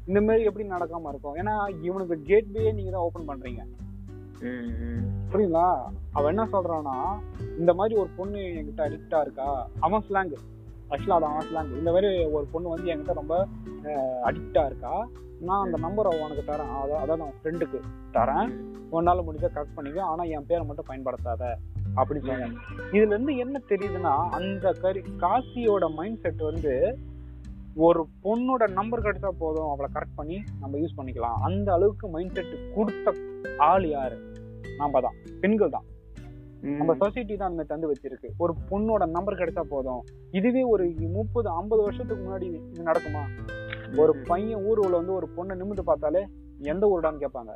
இந்த 0.07 0.21
மாதிரி 0.21 0.45
எப்படி 0.45 0.69
நடக்காம 0.69 1.09
இருக்கும்? 1.09 1.37
ஏன்னா 1.41 1.55
இவனுக்கு 1.83 2.23
கேட்வே 2.23 2.73
நீங்க 2.73 2.91
தான் 2.91 3.07
ஓபன் 3.09 3.29
பண்றீங்க. 3.31 3.63
புரியுங்களா 5.33 5.77
அவன் 6.13 6.37
என்ன 6.37 6.49
சொல்றான்னா 6.53 6.97
இந்த 7.59 7.75
மாதிரி 7.75 8.01
ஒரு 8.01 8.09
பொண்ணு 8.17 8.39
என்கிட்ட 8.39 8.81
அடிக்டா 8.81 9.21
இருக்கா? 9.21 9.69
அவன் 9.81 10.03
ஸ்லாங் 10.11 10.33
ஆக்சுவலா 10.91 11.17
அது 11.19 11.25
அவன் 11.25 11.47
ஸ்லாங் 11.47 11.79
இந்த 11.79 11.93
மாதிரி 11.93 12.25
ஒரு 12.25 12.47
பொண்ணு 12.53 12.69
வந்து 12.69 12.95
என்கிட்ட 12.95 13.15
ரொம்ப 13.15 13.47
அடிக்டா 14.25 14.67
இருக்கா? 14.67 15.09
நான் 15.41 15.65
அந்த 15.65 15.79
நம்பரை 15.79 16.23
உனக்கு 16.23 16.53
தரேன். 16.53 16.75
அதான் 16.77 17.03
அதாவது 17.03 17.23
அவன் 17.23 17.35
ஃப்ரெண்டுக்கு 17.43 17.81
தரேன். 18.13 18.49
உன்னால 18.93 19.23
முடிஞ்சா 19.23 19.49
கரெக்ட் 19.55 19.75
பண்ணிக்க. 19.75 20.03
ஆனா 20.03 20.23
என் 20.23 20.47
பேரை 20.47 20.65
மட்டும் 20.65 20.85
பயன்படுத்தாத. 20.89 21.57
அப்படின்னு 21.97 22.25
சொன்னாங்க 22.29 22.57
இதுல 22.93 23.07
இருந்து 23.07 23.37
என்ன 23.37 23.61
தெரியுதுன்னா 23.69 24.29
அந்த 24.29 24.73
கரி 24.73 25.01
காசியோட 25.01 25.95
மைண்ட் 25.95 26.21
செட் 26.21 26.37
வந்து 26.37 26.99
ஒரு 27.85 28.09
பொண்ணோட 28.25 28.69
நம்பர் 28.69 29.03
கிடைச்சா 29.03 29.29
போதும் 29.29 29.69
அவளை 29.71 29.89
கரெக்ட் 29.95 30.15
பண்ணி 30.15 30.37
நம்ம 30.61 30.79
யூஸ் 30.79 30.95
பண்ணிக்கலாம். 30.99 31.37
அந்த 31.41 31.73
அளவுக்கு 31.73 32.09
மைண்ட் 32.09 32.35
செட் 32.35 32.55
கொடுத்த 32.75 33.13
ஆள் 33.57 33.89
யாரு? 33.89 34.17
நாம 34.79 35.01
தான். 35.01 35.17
பெண்கள் 35.41 35.71
தான். 35.71 35.87
நம்ம 36.61 36.95
சொசைட்டி 36.95 37.37
தான் 37.37 37.51
அந்த 37.51 37.63
தந்து 37.63 37.91
வச்சிருக்கு. 37.93 38.29
ஒரு 38.39 38.53
பொண்ணோட 38.71 39.07
நம்பர் 39.07 39.39
கிடைச்சா 39.41 39.61
போதும். 39.61 40.03
இதுவே 40.31 40.63
ஒரு 40.63 40.95
முப்பது 41.01 41.49
ஐம்பது 41.49 41.83
வருஷத்துக்கு 41.83 42.23
முன்னாடி 42.27 42.47
இது 42.73 42.89
நடக்குமா? 42.91 43.25
ஒரு 44.03 44.17
பையன் 44.17 44.65
ஊருல 44.71 44.91
வந்து 44.91 45.15
ஒரு 45.15 45.29
பொண்ணை 45.37 45.57
நிமிந்து 45.63 45.85
பார்த்தாலே 45.85 46.27
எந்த 46.73 46.87
ஊருடான்னு 46.93 47.23
கேட்பாங்க. 47.25 47.55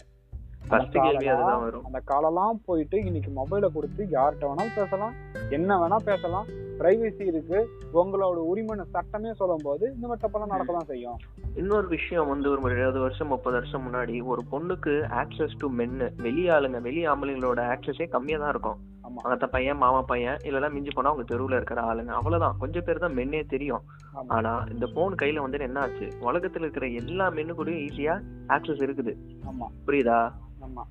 அந்த 1.87 2.01
காலெல்லாம் 2.05 2.61
போயிட்டு 2.65 3.05
இன்னைக்கு 3.05 3.31
மொபைலை 3.41 3.69
கொடுத்து 3.73 4.03
யார்கிட்ட 4.05 4.45
வேணாலும் 4.51 4.77
பேசலாம். 4.77 5.15
என்ன 5.51 5.79
வேணா 5.79 5.97
பேசலாம். 5.97 6.47
பிரைவசி 6.81 7.27
இருக்கு. 7.27 7.69
உங்களோட 7.95 8.39
உரிமைன்னு 8.53 8.85
சட்டமே 8.93 9.33
சொல்லும் 9.33 9.65
போது 9.65 9.93
இந்த 9.95 10.07
மாதிரி 10.07 10.27
தப்பெல்லாம் 10.27 10.55
நடக்கதான் 10.55 10.91
செய்யும். 10.93 11.17
இன்னொரு 11.55 11.89
விஷயம் 11.89 12.29
வந்து 12.29 12.51
ஒரு 12.51 12.77
இருபது 12.77 12.99
வருஷம் 12.99 13.29
முப்பது 13.29 13.57
வருஷம் 13.57 13.85
முன்னாடி 13.87 14.23
ஒரு 14.23 14.43
பொண்ணுக்கு 14.53 14.95
ஆக்சஸ் 15.23 15.59
டு 15.59 15.71
மென்னு 15.71 16.09
வெளி 16.23 16.49
ஆளுங்க 16.49 16.81
வெளி 16.81 17.07
ஆம்பளைங்களோட 17.07 17.61
ஆக்சஸே 17.73 18.09
கம்மியா 18.09 18.39
தான் 18.39 18.49
இருக்கும். 18.49 18.79
அத்த 19.25 19.47
பையன் 19.47 19.77
மாமா 19.77 20.03
பையன் 20.03 20.37
இல்லைன்னா 20.43 20.73
மிஞ்சி 20.73 20.91
போனா 20.95 21.11
அவங்க 21.11 21.35
தெருவுல 21.35 21.57
இருக்கிற 21.57 21.81
ஆளுங்க 21.83 22.07
அவ்வளவுதான். 22.07 22.57
கொஞ்சம் 22.59 22.83
பேர் 22.85 22.99
தான் 22.99 23.13
மென்னே 23.13 23.47
தெரியும். 23.47 23.83
ஆனா 24.27 24.65
இந்த 24.71 24.87
போன் 24.87 25.15
கையில 25.15 25.41
வந்து 25.41 25.59
என்ன 25.59 25.81
ஆச்சு? 25.81 26.09
உலகத்துல 26.21 26.61
இருக்கிற 26.61 26.87
எல்லா 26.87 27.31
மென்னு 27.31 27.57
கூடயும் 27.59 27.85
ஈஸியா 27.87 28.23
ஆக்சஸ் 28.49 28.85
இருக்குது. 28.89 29.15
ஆமா. 29.47 29.67
புரியுதா? 29.87 30.33
ஆமா. 30.61 30.83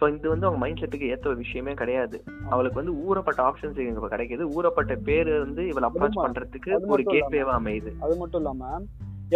ஸோ 0.00 0.06
இது 0.14 0.28
வந்து 0.32 0.46
அவங்க 0.46 0.60
மைண்ட் 0.62 0.80
செட்டுக்கு 0.80 1.28
ஒரு 1.30 1.36
விஷயமே 1.36 1.72
கிடையாது. 1.80 2.16
அவளுக்கு 2.52 2.80
வந்து 2.80 2.94
ஊறப்பட்ட 3.06 3.40
ஆப்ஷன்ஸ் 3.48 3.80
இப்ப 3.86 4.10
கிடைக்குது. 4.14 4.44
ஊறப்பட்ட 4.56 4.94
பேரு 5.08 5.32
வந்து 5.44 5.62
இவளை 5.66 5.88
அப்ரோச் 5.88 6.22
பண்றதுக்கு 6.24 6.70
ஒரு 6.96 7.04
கேட்வேவா 7.14 7.54
அமையுது. 7.60 7.90
அது 8.04 8.14
மட்டும் 8.16 8.40
இல்லாம 8.42 8.70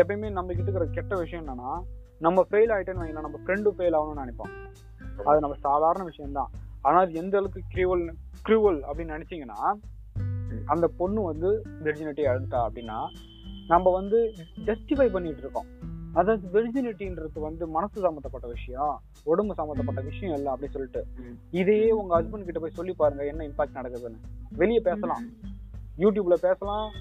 எப்பயுமே 0.01 0.31
நம்ம 0.31 0.53
கிட்ட 0.53 0.71
இருக்கிற 0.71 0.87
கெட்ட 0.95 1.17
விஷயம் 1.17 1.43
என்னன்னா 1.43 1.73
நம்ம 2.21 2.47
ஃபெயில் 2.51 2.73
ஆயிட்டேன்னு 2.75 3.03
வைங்களேன் 3.03 3.27
நம்ம 3.29 3.41
ஃப்ரெண்டு 3.45 3.75
ஃபெயில் 3.77 3.97
ஆகணும்னு 3.99 4.23
நினைப்போம். 4.25 4.53
அது 5.29 5.45
நம்ம 5.45 5.57
சாதாரண 5.61 6.05
விஷயம் 6.05 6.39
தான் 6.39 6.51
ஆனா 6.81 6.99
அது 7.05 7.13
எந்த 7.23 7.35
அளவுக்கு 7.37 7.63
கிரிவல் 7.75 8.07
கிரிவல் 8.49 8.81
அப்படின்னு 8.89 9.17
நினைச்சீங்கன்னா 9.17 9.61
அந்த 10.65 10.87
பொண்ணு 10.99 11.21
வந்து 11.23 11.49
வெர்ஜினிட்டி 11.87 12.23
இழந்துட்டா 12.31 12.61
அப்படின்னா 12.67 12.99
நம்ம 13.67 13.91
வந்து 13.91 14.19
ஜஸ்டிஃபை 14.67 15.09
பண்ணிட்டு 15.13 15.43
இருக்கோம். 15.45 15.69
அதாவது 16.15 16.45
வெர்ஜினிட்டின்றது 16.55 17.39
வந்து 17.41 17.69
மனசு 17.69 18.01
சம்மந்தப்பட்ட 18.01 18.47
விஷயம் 18.47 19.01
உடம்பு 19.25 19.55
சம்மந்தப்பட்ட 19.55 20.01
விஷயம் 20.01 20.37
இல்லை 20.37 20.53
அப்படின்னு 20.53 20.77
சொல்லிட்டு. 20.77 21.07
இதையே 21.51 21.91
உங்க 21.91 22.23
ஹஸ்பண்ட் 22.23 22.45
கிட்ட 22.45 22.61
போய் 22.61 22.79
சொல்லி 22.79 22.93
பாருங்க 22.93 23.25
என்ன 23.27 23.49
இம்பாக்ட் 23.49 23.79
நடக்குதுன்னு. 23.79 24.21
வெளியே 24.57 24.81
பேசலாம். 24.81 25.25
யூடியூப்ல 25.99 26.35
பேசலாம் 26.35 26.93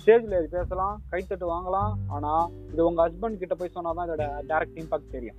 ஸ்டேஜ்ல 0.00 0.42
பேசலாம் 0.46 1.02
கைத்தட்டு 1.10 1.46
வாங்கலாம் 1.54 1.92
ஆனா 2.08 2.48
இது 2.72 2.84
உங்க 2.84 3.08
ஹஸ்பண்ட் 3.08 3.36
கிட்ட 3.36 3.54
போய் 3.54 3.74
சொன்னாதான் 3.74 4.06
இதோட 4.08 4.26
டைரக்ட் 4.48 4.80
இம்பாக்ட் 4.82 5.10
தெரியும். 5.10 5.38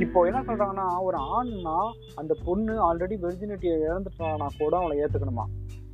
இப்போ 0.00 0.22
என்ன 0.22 0.40
சொல்றாங்கன்னா 0.42 0.86
ஒரு 1.00 1.18
ஆண்னா 1.36 1.76
அந்த 2.14 2.36
பொண்ணு 2.44 2.74
ஆல்ரெடி 2.86 3.16
வெர்ஜினிட்டியை 3.24 3.76
இழந்துட்டானா 3.88 4.46
கூட 4.58 4.76
அவளை 4.76 4.98
ஏத்துக்கணுமா? 4.98 5.44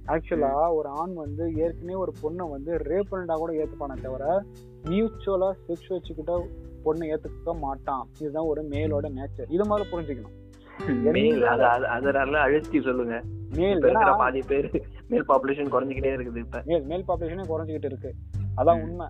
ஆக்சுவலா 0.06 0.75
ஒரு 0.75 0.88
ஆண் 0.88 1.14
வந்து 1.14 1.52
ஏற்கனவே 1.54 1.94
ஒரு 1.94 2.12
பொண்ணை 2.23 2.50
வந்து 2.50 2.76
ரேப் 2.76 3.04
பண்ணிட்டா 3.11 3.34
கூட 3.34 3.52
ஏத்துப்பானே 3.52 4.02
தவிர 4.02 4.44
மியூச்சுவலா 4.84 5.52
செக்ஸ் 5.68 5.88
வச்சுக்கிட்ட 5.88 6.46
பொண்ணை 6.84 7.16
ஏத்துக்க 7.16 7.58
மாட்டான். 7.58 8.08
இதுதான் 8.20 8.46
ஒரு 8.46 8.62
மேலோட 8.62 9.11
நேச்சர் 9.16 9.52
இது 9.52 9.66
மாதிரி 9.66 9.88
புரிஞ்சுக்கணும். 9.90 10.42
மேல் 11.12 11.44
அது 11.44 11.62
அது- 11.62 11.87
அதனால 11.87 12.40
அழுத்தி 12.40 12.80
சொல்லுங்க. 12.80 13.23
மேல் 13.56 13.80
பாதி 14.16 14.40
பேர் 14.46 14.87
மேல் 15.08 15.30
பாப்புலேஷன் 15.30 15.73
குறைஞ்சிக்கிட்டே 15.73 16.14
இருக்குது 16.14 16.37
இப்ப. 16.37 16.62
மேல் 16.64 16.84
மேல் 16.84 17.04
பாப்புலேஷனே 17.08 17.44
குறைஞ்சிக்கிட்டு 17.49 17.84
இருக்கு. 17.84 18.14
அதான். 18.56 18.82
உண்மை. 18.82 19.06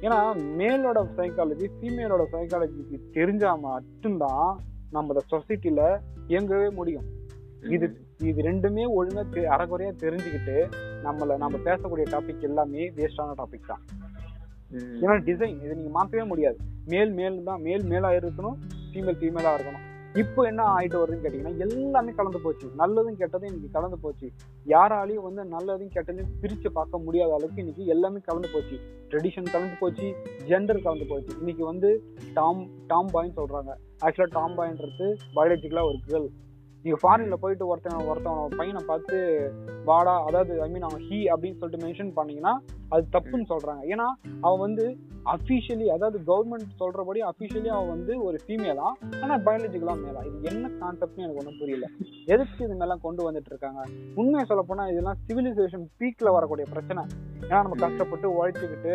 ஏன்னா 0.00 0.34
மேலோட 0.58 1.06
சைக்காலஜி 1.16 1.66
ஃபீமேலோட 1.80 2.24
சைக்காலஜிக்கு 2.32 3.10
தெரிஞ்சா 3.12 3.54
மட்டும்தான் 3.54 4.58
நம்ம 4.90 5.12
இந்த 5.12 5.22
சொசைட்டில 5.30 5.98
இயங்கவே 6.28 6.70
முடியும். 6.70 7.18
இது 7.76 7.86
இது 8.28 8.40
ரெண்டுமே 8.48 8.84
ஒழுங்கா 8.98 9.22
அறகுறையா 9.54 9.92
தெரிஞ்சுக்கிட்டு 10.04 10.56
நம்மள 11.06 11.36
நம்ம 11.42 11.58
பேசக்கூடிய 11.68 12.06
டாபிக் 12.14 12.46
எல்லாமே 12.48 12.82
வேஸ்டான 12.96 13.34
டாபிக் 13.40 13.70
தான். 13.72 13.82
ஏன்னா 15.02 15.14
டிசைன் 15.28 15.54
இது 15.64 15.76
நீங்க 15.78 15.92
மாத்தவே 15.98 16.24
முடியாது. 16.32 16.58
மேல் 16.92 17.12
மேல் 17.20 17.38
தான் 17.48 17.62
மேல் 17.68 17.86
மேலா 17.92 18.10
இருக்கணும் 18.18 18.58
ஃபீமேல் 18.90 19.18
ஃபீமேலா 19.20 19.52
இருக்கணும். 19.56 19.86
இப்போ 20.22 20.40
என்ன 20.50 20.62
ஆயிட்டு 20.76 21.00
வருதுன்னு 21.00 21.24
கேட்டீங்கன்னா 21.24 21.58
எல்லாமே 21.64 22.12
கலந்து 22.18 22.38
போச்சு. 22.44 22.66
நல்லதும் 22.80 23.18
கெட்டதும் 23.20 23.50
இன்னைக்கு 23.50 23.76
கலந்து 23.76 23.98
போச்சு. 24.04 24.28
யாராலையும் 24.72 25.26
வந்து 25.26 25.42
நல்லதும் 25.54 25.92
கெட்டதையும் 25.96 26.32
பிரிச்சு 26.42 26.70
பார்க்க 26.78 27.04
முடியாத 27.06 27.30
அளவுக்கு 27.36 27.62
இன்னைக்கு 27.64 27.84
எல்லாமே 27.94 28.20
கலந்து 28.28 28.48
போச்சு. 28.54 28.76
ட்ரெடிஷன் 29.10 29.52
கலந்து 29.54 29.76
போச்சு 29.82 30.08
ஜெண்டர் 30.50 30.84
கலந்து 30.86 31.08
போச்சு. 31.12 31.32
இன்னைக்கு 31.40 31.64
வந்து 31.72 31.90
டாம் 32.38 32.62
டாம் 32.92 33.12
பாய்ன்னு 33.14 33.38
சொல்றாங்க. 33.40 33.72
ஆக்சுவலா 34.06 34.30
டாம் 34.38 34.56
பாய்ன்றது 34.60 35.08
பயாலஜிக்கலா 35.36 35.84
ஒரு 35.90 36.00
கேர்ள் 36.08 36.28
நீங்க 36.84 36.96
ஃபாரின்ல 37.00 37.36
போயிட்டு 37.40 37.64
ஒருத்தன் 37.66 38.06
ஒருத்தன் 38.06 38.54
பையனை 38.56 38.82
பார்த்து 38.86 39.16
வாடா 39.84 40.14
அதாவது 40.24 40.52
ஐ 40.62 40.68
மீன் 40.70 40.86
அவன் 40.88 41.02
ஹீ 41.08 41.18
அப்படின்னு 41.32 41.58
சொல்லிட்டு 41.58 41.84
மென்ஷன் 41.86 42.12
பண்ணீங்கன்னா 42.14 42.54
அது 42.94 43.02
தப்புன்னு 43.16 43.50
சொல்றாங்க. 43.52 43.82
ஏன்னா 43.94 44.08
அவன் 44.46 44.62
வந்து 44.66 44.84
அஃபிஷியலி 45.32 45.86
அதாவது 45.94 46.18
கவர்மெண்ட் 46.28 46.70
சொல்றபடி 46.80 47.20
அஃபிஷியலி 47.30 47.70
அவன் 47.76 47.90
வந்து 47.94 48.12
ஒரு 48.26 48.36
ஃபீமேலா 48.44 48.86
ஆனா 49.22 49.34
பயாலஜிக்கலா 49.46 49.94
மேலா 50.04 50.20
இது 50.28 50.38
என்ன 50.50 50.70
கான்செப்ட்னு 50.82 51.24
எனக்கு 51.24 51.40
ஒன்றும் 51.42 51.58
புரியல. 51.62 51.86
எதுக்கு 52.34 52.64
இது 52.66 52.76
மேலாம் 52.82 53.04
கொண்டு 53.06 53.26
வந்துட்டு 53.26 53.50
இருக்காங்க? 53.52 53.80
உண்மையை 54.20 54.44
சொல்ல 54.50 54.62
போனா 54.70 54.86
இதெல்லாம் 54.92 55.20
சிவிலைசேஷன் 55.26 55.86
பீக்ல 56.00 56.32
வரக்கூடிய 56.36 56.66
பிரச்சனை. 56.72 57.04
ஏன்னா 57.44 57.60
நம்ம 57.64 57.78
கஷ்டப்பட்டு 57.84 58.26
உழைச்சிக்கிட்டு 58.38 58.94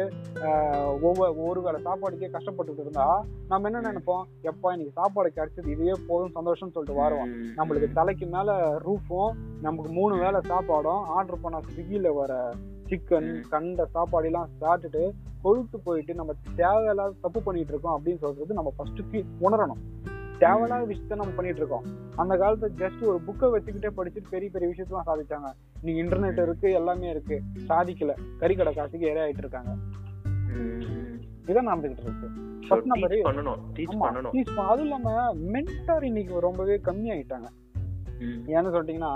ஒவ்வொரு 1.07 1.31
ஒரு 1.49 1.61
வேளை 1.67 1.79
சாப்பாடுக்கே 1.87 2.31
கஷ்டப்பட்டுட்டு 2.37 2.83
இருந்தா 2.85 3.07
நம்ம 3.51 3.69
என்ன 3.69 3.83
நினைப்போம்? 3.89 4.23
எப்பா 4.51 4.71
இன்னைக்கு 4.75 4.99
சாப்பாடு 4.99 5.31
கிடைச்சது 5.37 5.73
இதுவே 5.75 5.97
போதும் 6.09 6.35
சந்தோஷம்னு 6.37 6.75
சொல்லிட்டு 6.75 7.01
வருவோம். 7.01 7.33
நம்மளுக்கு 7.57 7.89
தலைக்கு 7.99 8.27
மேல 8.37 8.57
ரூஃபும் 8.87 9.35
நமக்கு 9.67 9.91
மூணு 9.99 10.15
வேளை 10.23 10.41
சாப்பாடும் 10.53 11.03
ஆர்டர் 11.17 11.43
பண்ண 11.43 11.59
ஸ்விக்கில 11.69 12.09
வர 12.21 12.33
சிக்கன். 12.89 13.41
கண்ட 13.49 13.85
சாப்பாடு 13.85 14.25
எல்லாம் 14.25 14.49
சாப்பிட்டுட்டு 14.61 15.11
கொழுத்து 15.41 15.79
போயிட்டு 15.79 16.13
நம்ம 16.13 16.33
தேவையில்லாத 16.55 17.13
தப்பு 17.21 17.41
பண்ணிட்டு 17.41 17.71
இருக்கோம் 17.71 17.95
அப்படின்னு 17.97 18.17
சொல்றது 18.17 18.53
நம்ம 18.53 18.73
ஃபர்ஸ்ட் 18.77 19.01
உணரணும். 19.41 19.81
தேவையில்லாத 20.39 20.85
விஷயத்த 20.85 21.15
நம்ம 21.15 21.33
பண்ணிட்டு 21.35 21.61
இருக்கோம். 21.61 21.85
அந்த 22.15 22.33
காலத்துல 22.37 22.69
ஜஸ்ட் 22.81 23.03
ஒரு 23.09 23.19
புக்கை 23.27 23.47
வச்சுக்கிட்டே 23.55 23.89
படிச்சுட்டு 23.97 24.29
பெரிய 24.29 24.49
பெரிய 24.53 24.73
விஷயத்தெல்லாம் 24.73 25.07
சாதிச்சாங்க. 25.09 25.49
நீங்க 25.81 25.99
இன்டர்நெட் 26.01 26.41
இருக்கு 26.41 26.71
எல்லாமே 26.71 27.09
இருக்கு. 27.09 27.41
சாதிக்கல. 27.67 28.13
கறிக்கடை 28.39 28.73
காசுக்கு 28.75 29.07
ஏறே 29.07 29.23
ஆயிட்டு 29.25 29.43
இருக்காங்க. 29.45 29.71
இதான் 31.45 31.69
நடந்துகிட்டு 31.71 32.05
இருக்கு. 32.05 32.27
அதுவும் 34.57 34.81
இல்லாம 34.81 35.33
மென்டார் 35.33 36.03
இன்னைக்கு 36.03 36.39
ரொம்பவே 36.39 36.75
கம்மி 36.85 37.09
ஆயிட்டாங்க. 37.15 37.47
ஏன்னு 38.47 38.73
சொல்லிட்டீங்கன்னா 38.75 39.13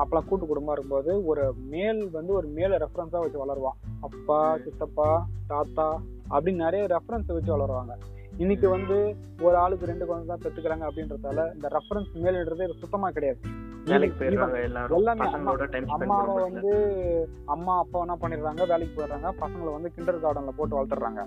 அப்பெல்லாம் 0.00 0.28
கூட்டு 0.28 0.46
குடும்பம் 0.50 0.74
இருக்கும்போது 0.74 1.12
ஒரு 1.30 1.42
மேல் 1.72 2.00
வந்து 2.16 2.32
ஒரு 2.38 2.48
மேல 2.56 2.78
ரெஃபரன்ஸா 2.84 3.20
வச்சு 3.24 3.42
வளருவான் 3.42 3.78
அப்பா. 4.06 4.38
சித்தப்பா 4.64 5.08
தாத்தா 5.50 5.86
அப்படின்னு 6.34 6.64
நிறைய 6.66 6.84
ரெஃபரன்ஸ் 6.94 7.34
வச்சு 7.36 7.54
வளருவாங்க. 7.54 7.94
இன்னைக்கு 8.42 8.66
வந்து 8.74 8.96
ஒரு 9.46 9.56
ஆளுக்கு 9.62 9.90
ரெண்டு 9.90 10.06
குழந்தை 10.08 10.26
தான் 10.30 10.42
பெத்துக்கிறாங்க 10.44 10.84
அப்படின்றதால 10.88 11.44
இந்த 11.56 11.68
ரெஃபரன்ஸ் 11.76 12.12
மேல்ன்றதே 12.24 12.68
சுத்தமா 12.82 13.10
கிடையாது. 13.16 13.40
எல்லாமே 14.98 15.28
அம்மாவை 15.96 16.34
வந்து 16.48 16.72
அம்மா 17.54 17.74
அப்பா 17.82 18.02
என்ன 18.04 18.16
பண்ணிடுறாங்க? 18.22 18.62
வேலைக்கு 18.72 18.96
போயிடுறாங்க. 18.96 19.30
பசங்களை 19.42 19.70
வந்து 19.76 19.92
கிண்டர் 19.94 20.22
கார்டன்ல 20.24 20.54
போட்டு 20.58 20.78
வளர்த்துறாங்க. 20.78 21.22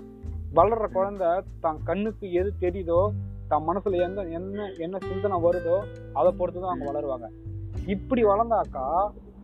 வளர்ற 0.58 0.86
குழந்தை 0.98 1.28
தான் 1.64 1.80
கண்ணுக்கு 1.88 2.26
எது 2.40 2.52
தெரியுதோ 2.64 3.00
தன் 3.50 3.66
மனசுல 3.70 3.98
எந்த 4.06 4.20
என்ன 4.38 4.70
என்ன 4.84 4.96
சிந்தனை 5.08 5.36
வருதோ 5.46 5.76
அதை 6.20 6.30
பொறுத்து 6.38 6.60
தான் 6.62 6.72
அவங்க 6.72 6.86
வளருவாங்க. 6.92 7.28
இப்படி 7.86 8.24
வளர்ந்தாக்கா 8.24 8.84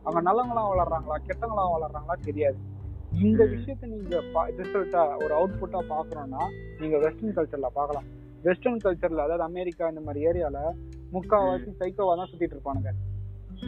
அவங்க 0.05 0.21
நல்லவங்களா 0.21 0.63
வளர்றாங்களா 0.73 1.17
கெட்டவங்களா 1.27 1.65
வளர்றாங்களா 1.75 2.17
தெரியாது 2.25 2.59
இந்த. 3.23 3.43
விஷயத்த 3.53 3.87
நீங்க 3.87 4.19
ரிசல்ட்டா 4.59 5.03
ஒரு 5.17 5.33
அவுட்புட்டா 5.35 5.81
பாக்குறோம்னா 5.91 6.43
நீங்க 6.79 6.97
வெஸ்டர்ன் 6.99 7.37
கல்ச்சர்ல 7.37 7.69
பார்க்கலாம் 7.75 8.07
வெஸ்டர்ன் 8.45 8.83
கல்ச்சர்ல 8.85 9.25
அதாவது 9.25 9.43
அமெரிக்கா 9.43 9.89
இந்த 9.89 10.01
மாதிரி 10.01 10.27
ஏரியால 10.29 10.59
முக்காவாசி 11.13 11.71
சைக்கோவா 11.81 12.15
தான் 12.17 12.31
சுத்திட்டு 12.31 12.55
இருப்பானுங்க. 12.57 12.91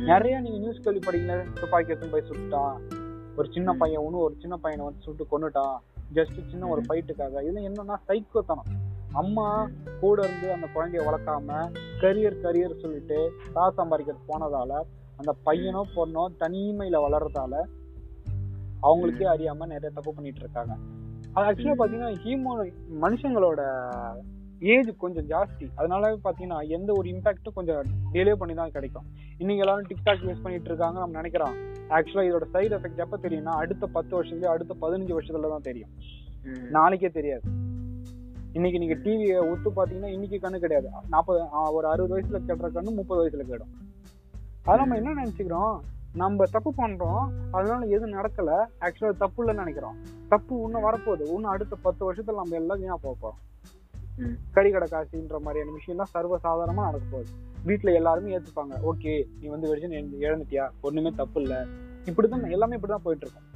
நிறைய 0.06 0.40
நீங்க 0.40 0.58
நியூஸ் 0.58 0.84
கேள்விப்பட்டீங்களா 0.84 1.36
துப்பாக்கி 1.60 1.92
எடுத்துன்னு 1.92 2.14
போய் 2.14 2.28
சுட்டுட்டான் 2.28 2.78
ஒரு 3.36 3.48
சின்ன. 3.52 3.72
பையன் 3.74 4.04
ஒண்ணு 4.04 4.24
ஒரு 4.26 4.34
சின்ன 4.40 4.56
பையனை 4.56 4.84
வந்து 4.84 5.00
சுட்டு 5.00 5.24
கொன்னுட்டான் 5.30 5.76
ஜஸ்ட் 6.14 6.38
சின்ன 6.50 6.66
ஒரு. 6.66 6.82
ஃபைட்டுக்காக 6.88 7.42
இது 7.42 7.68
என்னன்னா 7.68 7.96
சைக்கோத்தனம் 8.08 8.70
அம்மா 9.20 9.68
கூட 10.00 10.22
இருந்து 10.26 10.52
அந்த 10.52 10.66
குழந்தைய 10.74 11.02
வளர்க்காம 11.08 11.58
கரியர் 12.02 12.42
கரியர் 12.44 12.80
சொல்லிட்டு 12.82 13.18
காசு 13.52 13.74
சம்பாதிக்கிறது 13.80 14.28
போனதால 14.30 14.72
அந்த 15.16 15.32
பையனோ 15.46 15.82
பொண்ணோ 15.96 16.24
தனிமையில 16.42 17.00
வளர்றதால 17.06 17.54
அவங்களுக்கே 18.86 19.26
அறியாம 19.34 19.66
நிறைய 19.66 19.90
தப்பு 19.90 20.14
பண்ணிட்டு 20.14 20.40
இருக்காங்க. 20.40 20.74
அது 21.34 21.44
ஆக்சுவலா 21.48 21.76
பாத்தீங்கன்னா 21.80 22.10
ஹியூமன் 22.24 22.72
மனுஷங்களோட 23.04 23.60
ஏஜ் 24.72 24.90
கொஞ்சம் 24.96 25.28
ஜாஸ்தி. 25.28 25.66
அதனால 25.76 26.10
பாத்தீங்கன்னா 26.26 26.58
எந்த 26.68 26.92
ஒரு 26.92 27.08
இம்பாக்டும் 27.12 27.56
கொஞ்சம் 27.58 27.82
டிலே 28.12 28.32
பண்ணி 28.32 28.54
தான் 28.54 28.70
கிடைக்கும். 28.70 29.06
இன்னைக்கு 29.38 29.64
எல்லாரும் 29.64 29.88
டிக்டாக் 29.90 30.26
யூஸ் 30.28 30.42
பண்ணிட்டு 30.42 30.70
இருக்காங்க 30.70 30.98
நம்ம 30.98 31.16
நினைக்கிறோம். 31.20 31.56
ஆக்சுவலா 31.96 32.26
இதோட 32.28 32.46
சைடு 32.54 32.72
எஃபெக்ட் 32.78 33.04
எப்ப 33.06 33.18
தெரியும்னா 33.22 33.54
அடுத்த 33.62 33.86
பத்து 33.86 34.22
வருஷத்துலயோ 34.22 34.52
அடுத்த 34.54 34.76
பதினஞ்சு 34.80 35.16
வருஷத்துல 35.18 35.52
தான் 35.54 35.68
தெரியும். 35.70 35.92
நாளைக்கே 36.70 37.08
தெரியாது. 37.08 37.42
இன்னைக்கு 38.54 38.78
நீங்க 38.78 38.94
டிவியை 38.94 39.50
ஒத்து 39.50 39.70
பாத்தீங்கன்னா 39.70 40.06
இன்னைக்கு 40.06 40.36
கண்ணு 40.36 40.58
கிடையாது. 40.58 40.88
நாற்பது 41.08 41.72
ஒரு 41.72 41.86
அறுபது 41.86 42.20
வயசுல 42.20 42.42
கெட்டுற 42.42 42.68
கண்ணு 42.74 42.94
முப்பது 42.94 43.28
வயசுல 43.28 43.40
கேடும். 43.40 43.68
அது 44.64 44.78
நம்ம 44.78 44.96
என்ன 44.96 45.24
நினைச்சுக்கிறோம்? 45.24 45.78
நம்ம 46.14 46.44
தப்பு 46.44 46.74
பண்றோம். 46.76 47.28
அதனால 47.50 47.86
எதுவும் 47.86 48.12
நடக்கல. 48.12 48.66
ஆக்சுவலா 48.80 49.16
தப்பு 49.16 49.44
இல்லைன்னு 49.44 49.54
நினைக்கிறோம். 49.54 49.96
தப்பு 50.28 50.60
இன்னும் 50.60 50.84
வரப்போகுது. 50.84 51.26
இன்னும் 51.26 51.50
அடுத்த 51.50 51.76
பத்து 51.82 52.12
வருஷத்துல 52.12 52.34
நம்ம 52.34 52.48
எல்லாம் 52.50 52.78
வீணா 52.78 52.96
போக 53.00 53.28
போறோம் 53.28 53.62
ம். 54.16 54.56
கறிக்கடை 54.56 54.88
காசுன்ற 54.88 55.40
மாதிரியான 55.40 55.78
விஷயம்லாம் 55.78 56.02
சர்வ 56.02 56.38
சாதாரணமா 56.44 56.74
நடக்க 56.74 57.06
போகுது. 57.10 57.30
வீட்டுல 57.66 57.94
எல்லாருமே 57.94 58.38
ஏத்துப்பாங்க. 58.38 58.78
ஓகே 58.92 59.24
நீ 59.40 59.48
வந்து 59.48 59.76
வெர்ஜன் 59.76 60.14
இழந்துட்டியா 60.20 60.70
ஒண்ணுமே 60.80 61.12
தப்பு 61.16 61.42
இல்ல. 61.42 61.64
இப்படிதான் 62.04 62.50
எல்லாமே 62.50 62.76
இப்படிதான் 62.76 63.02
போயிட்டு 63.02 63.26
இருக்கும். 63.26 63.53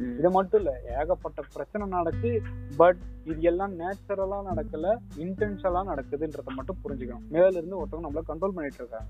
இது 0.00 0.30
மட்டும் 0.30 0.60
இல்ல 0.60 0.80
ஏகப்பட்ட 0.98 1.42
பிரச்சனை 1.52 1.86
நடக்கு 1.88 2.42
பட் 2.76 2.96
இது 3.24 3.40
எல்லாம் 3.40 3.78
நேச்சுரலா 3.78 4.38
நடக்கல 4.50 4.96
இன்டென்ஷனலா 5.16 5.82
நடக்குதுன்றத 5.90 6.54
மட்டும் 6.54 6.78
புரிஞ்சுக்கணும். 6.84 7.28
மேல 7.28 7.46
இருந்து 7.46 7.80
ஒருத்தவங்க 7.82 8.06
நம்மள 8.06 8.22
கண்ட்ரோல் 8.28 8.56
பண்ணிட்டு 8.56 8.78
இருக்காங்க. 8.78 9.06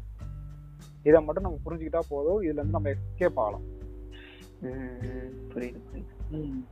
இதை 1.02 1.22
மட்டும் 1.22 1.42
நம்ம 1.42 1.58
புரிஞ்சுக்கிட்டா 1.64 2.00
போதும் 2.08 2.40
இதுல 2.40 2.60
இருந்து 2.60 2.76
நம்ம 2.76 2.90
எஸ்கேப் 2.90 3.38
ஆகலாம். 3.38 3.62
புரியுது 4.62 5.80
புரியுது. 5.90 6.64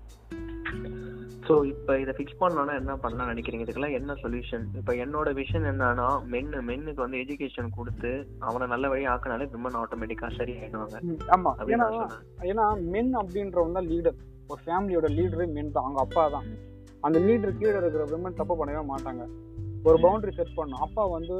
ஸோ 1.46 1.54
இப்போ 1.64 1.92
இதை 1.98 2.12
ஃபிக்ஸ் 2.16 2.40
பண்ணணும்னா 2.40 2.74
என்ன 2.78 2.94
பண்ணலாம் 2.96 3.30
நினைக்கிறீங்க? 3.32 3.64
இதுக்கெல்லாம் 3.64 3.96
என்ன 3.98 4.12
சொல்யூஷன் 4.22 4.64
இப்போ 4.76 4.92
என்னோட 5.04 5.28
விஷன் 5.38 5.66
என்னன்னா 5.70 6.08
மென் 6.26 6.50
மென்னுக்கு 6.64 7.04
வந்து 7.04 7.20
எஜுகேஷன் 7.24 7.70
கொடுத்து 7.70 8.10
அவனை 8.40 8.66
நல்ல 8.66 8.88
வழி 8.88 9.04
ஆக்கினாலே 9.06 9.46
விமன் 9.54 9.78
ஆட்டோமேட்டிக்காக 9.82 10.32
சரி 10.36 10.54
ஆயிடுவாங்க 10.58 10.98
ஆமா. 11.36 11.52
ஏன்னா 12.50 12.66
மென் 12.94 13.12
அப்படின்றவங்க 13.22 13.78
தான் 13.78 13.90
லீடர் 13.92 14.18
ஒரு 14.50 14.60
ஃபேமிலியோட 14.66 15.08
லீடரு 15.16 15.46
மென் 15.56 15.72
தான். 15.72 15.84
அவங்க 15.84 16.00
அப்பா 16.00 16.24
தான். 16.28 16.46
அந்த 17.02 17.18
லீடர் 17.26 17.58
கீழே 17.58 17.76
இருக்கிற 17.80 18.04
விமன் 18.12 18.38
தப்பு 18.40 18.54
பண்ணவே 18.60 18.82
மாட்டாங்க. 18.92 19.24
ஒரு. 19.86 19.96
பவுண்டரி 20.04 20.32
செட் 20.38 20.56
பண்ணும் 20.56 20.84
அப்பா 20.86 21.02
வந்து 21.16 21.36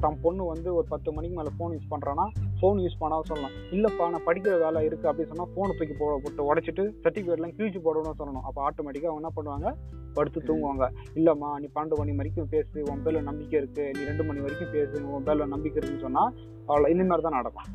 தம் 0.00 0.20
பொண்ணு 0.20 0.44
வந்து 0.44 0.74
ஒரு 0.74 0.86
பத்து 0.88 1.12
மணிக்கு 1.12 1.36
மேலே 1.36 1.50
ஃபோன் 1.56 1.72
யூஸ் 1.74 1.90
பண்ணுறான்னா 1.92 2.24
ஃபோன் 2.60 2.80
யூஸ் 2.84 2.98
பண்ணாலும் 2.98 3.28
சொல்லலாம் 3.30 3.54
இல்லைப்பா 3.74 4.10
நான் 4.12 4.26
படிக்கிற 4.26 4.54
வேலை 4.64 4.80
இருக்குது 4.88 5.10
அப்படின்னு 5.10 5.30
சொன்னால் 5.32 5.50
ஃபோனை 5.52 5.72
தூக்கி 5.78 5.94
போட 6.00 6.18
போட்டு 6.24 6.48
உடச்சிட்டு 6.48 6.84
சர்டிஃபிகேட்லாம் 7.04 7.54
கிழிச்சு 7.58 7.80
போடணும்னு 7.86 8.18
சொல்லணும். 8.20 8.44
அப்போ 8.48 8.60
ஆட்டோமேட்டிக்காக 8.66 9.12
அவங்க 9.12 9.22
என்ன 9.22 9.32
பண்ணுவாங்க? 9.36 9.76
படுத்து. 10.14 10.40
தூங்குவாங்க. 10.48 10.84
இல்லைம்மா 11.14 11.50
நீ 11.62 11.68
பன்னெண்டு 11.74 11.98
மணி 12.00 12.12
வரைக்கும் 12.20 12.48
பேசு 12.48 12.82
உன் 12.90 13.02
பேர்ல 13.04 13.22
நம்பிக்கை 13.22 13.56
இருக்குது 13.60 13.86
நீ 13.96 14.04
ரெண்டு 14.04 14.24
மணி 14.24 14.40
வரைக்கும் 14.40 14.70
பேசு 14.70 15.06
உன் 15.14 15.26
பேர்ல 15.26 15.46
நம்பிக்கை 15.54 15.78
இருக்குன்னு 15.80 16.06
சொன்னால் 16.06 16.32
அவ்வளோ 16.68 16.88
இந்த 16.88 17.04
மாதிரி 17.04 17.26
தான் 17.28 17.38
நடக்கும். 17.40 17.70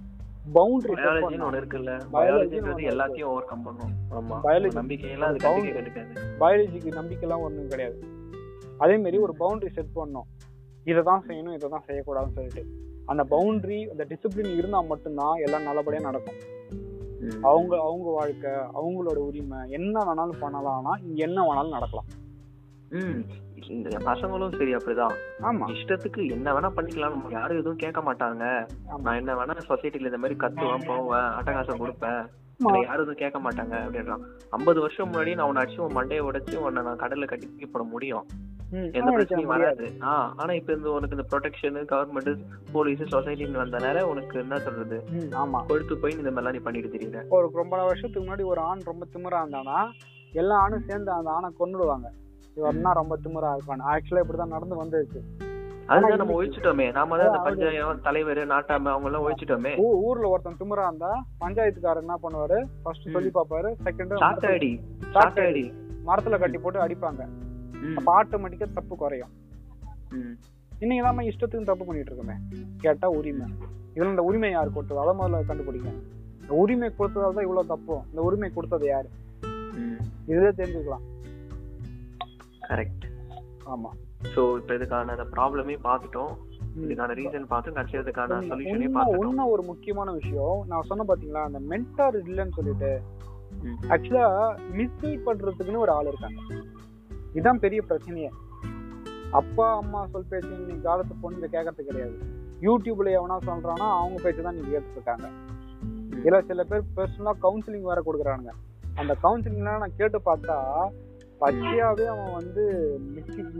பவுண்டரி 0.53 0.93
இருக்குல்ல. 1.61 1.91
பயாலஜின்றது 2.13 2.85
எல்லாத்தையும் 2.93 3.29
ஓவர் 3.31 3.45
கம் 3.45 3.61
பண்ணும். 3.61 3.91
ஆமா. 4.11 4.37
Biology. 4.47 4.75
நம்பிக்கையெல்லாம் 4.79 5.31
அது 5.31 6.05
பயாலஜிக்கு 6.39 6.91
நம்பிக்கைலாம் 6.99 7.45
ஒன்றும் 7.47 7.67
கிடையாது. 7.67 7.99
அதே 8.77 8.97
மாதிரி 8.97 9.17
ஒரு 9.17 9.35
பவுண்டரி 9.39 9.69
செட் 9.69 9.93
பண்ணணும். 9.95 10.29
இதை 10.89 11.01
தான் 11.09 11.25
செய்யணும் 11.27 11.55
இதை 11.57 11.67
தான் 11.73 11.87
செய்யக்கூடாதுன்னு 11.87 12.37
சொல்லிட்டு. 12.37 12.63
அந்த 13.11 13.23
பவுண்டரி 13.33 13.79
அந்த 13.91 14.03
டிசிப்ளின் 14.09 14.57
இருந்தால் 14.59 14.89
மட்டும்தான் 14.91 15.41
எல்லாம் 15.45 15.67
நல்லபடியாக 15.69 16.07
நடக்கும். 16.09 16.39
அவங்க 17.49 17.73
அவங்க 17.87 18.07
வாழ்க்கை 18.17 18.51
அவங்களோட 18.79 19.19
உரிமை 19.29 19.59
என்ன 19.77 20.03
வேணாலும் 20.07 20.41
பண்ணலாம்னா 20.43 20.93
இங்க 21.07 21.19
என்ன 21.27 21.39
வேணாலும் 21.47 21.75
நடக்கலாம். 21.77 22.09
இந்த 23.75 23.97
பசங்களும் 24.07 24.55
சரி 24.59 24.71
அப்படிதான். 24.77 25.15
ஆமா. 25.47 25.65
இஷ்டத்துக்கு 25.73 26.21
என்ன 26.35 26.53
வேணா 26.55 26.69
பண்ணிக்கலாம். 26.77 27.13
நம்ம 27.15 27.29
யாரும் 27.35 27.59
எதுவும் 27.61 27.81
கேட்க 27.83 27.99
மாட்டாங்க. 28.07 28.45
நான் 29.05 29.19
என்ன 29.19 29.33
வேணா 29.39 29.55
சொசைட்டில 29.69 30.09
இந்த 30.09 30.19
மாதிரி 30.23 30.37
கத்துவேன் 30.43 30.87
போவேன் 30.89 31.29
அட்டகாசம் 31.37 31.81
கொடுப்பேன். 31.83 32.21
யாரும் 32.87 33.03
எதுவும் 33.03 33.21
கேட்க 33.21 33.39
மாட்டாங்க 33.45 33.75
அப்படின்றான். 33.83 34.23
ஐம்பது 34.57 34.79
வருஷம் 34.85 35.09
முன்னாடி 35.11 35.35
நான் 35.39 35.49
உன்னை 35.51 35.63
அடிச்சு 35.63 35.83
உன் 35.85 35.97
மண்டையை 35.99 36.23
உடைச்சு 36.29 36.55
உன்னை 36.65 36.83
நான் 36.87 37.01
கடல்ல 37.03 37.27
கட்டி 37.33 37.69
போட 37.75 37.85
முடியும். 37.93 38.25
எந்த 38.71 39.11
பிரச்சனையும். 39.11 39.45
வராது. 39.45 39.93
ஆ 40.01 40.33
ஆனா 40.37 40.53
இப்ப 40.53 40.73
இந்த 40.73 40.89
உனக்கு 40.89 41.15
இந்த 41.17 41.25
ப்ரொடெக்ஷன் 41.31 41.77
கவர்மெண்ட் 41.91 42.39
போலீஸ் 42.71 43.01
சொசைட்டின்னு 43.01 43.61
வந்தனால 43.63 44.01
உனக்கு 44.01 44.39
என்ன 44.39 44.59
சொல்றது? 44.59 45.03
ஆமா. 45.29 45.65
கொழுத்து 45.65 45.97
போய் 45.97 46.17
இந்த 46.17 46.31
மாதிரிலாம் 46.31 46.51
நீ 46.51 46.57
பண்ணிட்டு 46.57 46.97
தெரியல 46.97 47.25
ஒரு 47.29 47.49
ரொம்ப 47.53 47.83
வருஷத்துக்கு 47.83 48.29
முன்னாடி 48.29 48.43
ஒரு 48.43 48.61
ஆண் 48.61 48.79
ரொம்ப 48.83 49.05
திமிரா 49.13 49.41
இருந்தானா 49.43 49.89
எல்லா 50.33 50.57
ஆணும் 50.57 50.85
சேர்ந்து 50.87 51.11
அந்த 51.11 51.29
ஆணை 51.31 51.49
கொன்னுடுவாங்க. 51.59 52.07
இவர்னா 52.55 52.91
ரொம்ப 52.91 53.17
திமிரா 53.23 53.51
இருப்பான் 53.53 53.79
ஆக்சுவலா 53.79 54.23
இப்படிதான் 54.23 54.55
நடந்து 54.55 54.83
வந்துருச்சு. 54.83 55.21
அதுதான் 55.87 56.17
நம்ம 56.17 56.43
ஒழிச்சிட்டோமே. 56.43 56.91
நாம 56.91 57.17
தான் 57.17 57.27
இந்த 57.27 57.39
பஞ்சாயம் 57.39 58.01
தலைவர் 58.01 58.37
நாட்டாம 58.37 58.89
அவங்க 58.91 59.05
எல்லாம் 59.05 59.23
ஒழிச்சிட்டோமே 59.23 59.77
ஊர்ல 59.77 60.27
ஒருத்தன் 60.27 60.59
திமிரா 60.59 60.85
இருந்தா 60.85 61.23
பஞ்சாயத்துக்காரர் 61.39 61.97
என்ன 61.97 62.17
பண்ணுவாரு? 62.23 62.63
ஃபர்ஸ்ட். 62.83 63.11
சொல்லி 63.11 63.31
பாப்பாரு 63.33 63.71
செகண்ட் 63.83 64.13
சாத்தாடி. 64.17 64.71
சாத்தாடி. 65.13 65.63
மரத்துல 66.05 66.39
கட்டி 66.39 66.57
போட்டு 66.57 66.79
அடிப்பாங்க. 66.79 67.23
அப்ப 67.95 68.23
ஆட்டோமேட்டிக்கா 68.23 68.73
தப்பு 68.73 68.95
குறையும். 68.95 69.29
இன்னைக்கு 70.79 71.05
நாம 71.05 71.21
இஷ்டத்துக்கு 71.21 71.63
தப்பு 71.63 71.85
பண்ணிட்டு 71.85 72.15
இருக்கோமே 72.15 72.35
கேட்டா 72.77 73.09
உரிமை. 73.09 73.51
இதுல 73.95 74.09
இந்த 74.09 74.21
உரிமை 74.21 74.51
யார் 74.51 74.73
கொடுத்தது? 74.73 75.01
அதை 75.01 75.13
முதல்ல 75.19 75.51
கண்டுபிடிங்க. 75.51 75.93
இந்த 76.41 76.53
உரிமை 76.53 76.89
கொடுத்ததால 76.99 77.33
தான் 77.33 77.41
இவ்வளவு 77.41 77.65
தப்பும் 77.65 78.05
இந்த 78.09 78.21
உரிமை 78.21 78.49
கொடுத்தது 78.49 78.85
யாரு. 78.85 79.09
இதுல 80.27 80.51
தெரிஞ்சுக்கலாம். 80.57 81.29
கரெக்ட் 82.69 83.11
ஆமா. 83.65 83.89
சோ 84.35 84.55
இப்போ 84.55 84.73
இதுக்கான 84.73 85.05
அந்த 85.05 85.23
ப்ராப்ளமே 85.23 85.77
பார்த்துட்டோம். 85.83 86.37
இதுக்கான 86.79 87.13
ரீசன் 87.13 87.45
பார்த்து 87.45 87.71
கடைசி 87.71 87.97
அதுக்கான 87.97 88.01
உண்மை- 88.01 88.51
சொல்யூஷனே 88.51 88.91
பார்த்துட்டோம். 88.93 89.15
உண்மை 89.15 89.45
ஒரு 89.45 89.63
முக்கியமான 89.63 90.11
விஷயம். 90.11 90.65
நான் 90.67 90.81
சொன்ன 90.81 91.05
பாத்தீங்களா? 91.07 91.43
அந்த 91.43 91.59
மென்டார் 91.59 92.27
இல்லைன்னு 92.27 92.51
சொல்லிட்டு. 92.51 93.01
ஆக்சுவலா 93.81 94.55
மிஸ்கைட் 94.71 95.21
பண்றதுக்குன்னு 95.25 95.77
ஒரு 95.77 95.91
ஆள் 95.91 96.05
இருக்காங்க. 96.05 96.41
இதுதான் 97.35 97.61
பெரிய 97.65 97.81
பிரச்சனையே. 97.89 98.29
அப்பா 99.39 99.65
அம்மா 99.81 99.99
சொல் 100.13 100.29
பேச்சு 100.31 100.51
இன்னைக்கு 100.55 100.85
காலத்து 100.87 101.13
பொண்ணுங்க 101.23 101.47
கேட்கறது 101.53 101.87
கிடையாது. 101.89 102.15
யூடியூப்ல 102.65 103.11
எவனா 103.19 103.37
சொல்றானா 103.49 103.87
அவங்க 103.99 104.17
பேச்சு 104.23 104.45
தான் 104.47 104.57
நீங்க 104.57 104.71
கேட்டுருக்காங்க 104.73 105.27
இதில் 106.23 106.47
சில 106.49 106.63
பேர் 106.71 106.91
பர்சனலாக 106.97 107.41
கவுன்சிலிங் 107.45 107.87
வேற 107.91 107.99
கொடுக்குறானுங்க. 108.07 108.51
அந்த 109.01 109.13
கவுன்சிலிங்லாம் 109.23 109.81
நான் 109.83 109.97
கேட்டு 110.01 110.19
பார்த்தா 110.29 110.57
பச்சையாகவே 111.41 112.05
அவன் 112.13 112.35
வந்து 112.39 112.63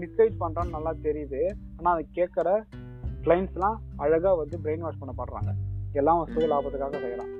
மிஸ்கைட் 0.02 0.36
பண்ணுறான்னு 0.44 0.76
நல்லா 0.76 0.92
தெரியுது. 1.08 1.42
ஆனால் 1.78 1.94
அதை 1.94 2.04
கேட்குற 2.18 2.50
கிளைண்ட்ஸ்லாம் 3.26 3.80
அழகாக 4.04 4.36
வந்து 4.42 4.58
பிரெயின் 4.66 4.86
வாஷ் 4.86 5.02
பண்ணப்படுறாங்க. 5.02 5.52
எல்லாம் 6.00 6.18
அவன் 6.18 6.34
சுய 6.34 6.48
லாபத்துக்காக 6.52 7.00
செய்யலாம் 7.06 7.32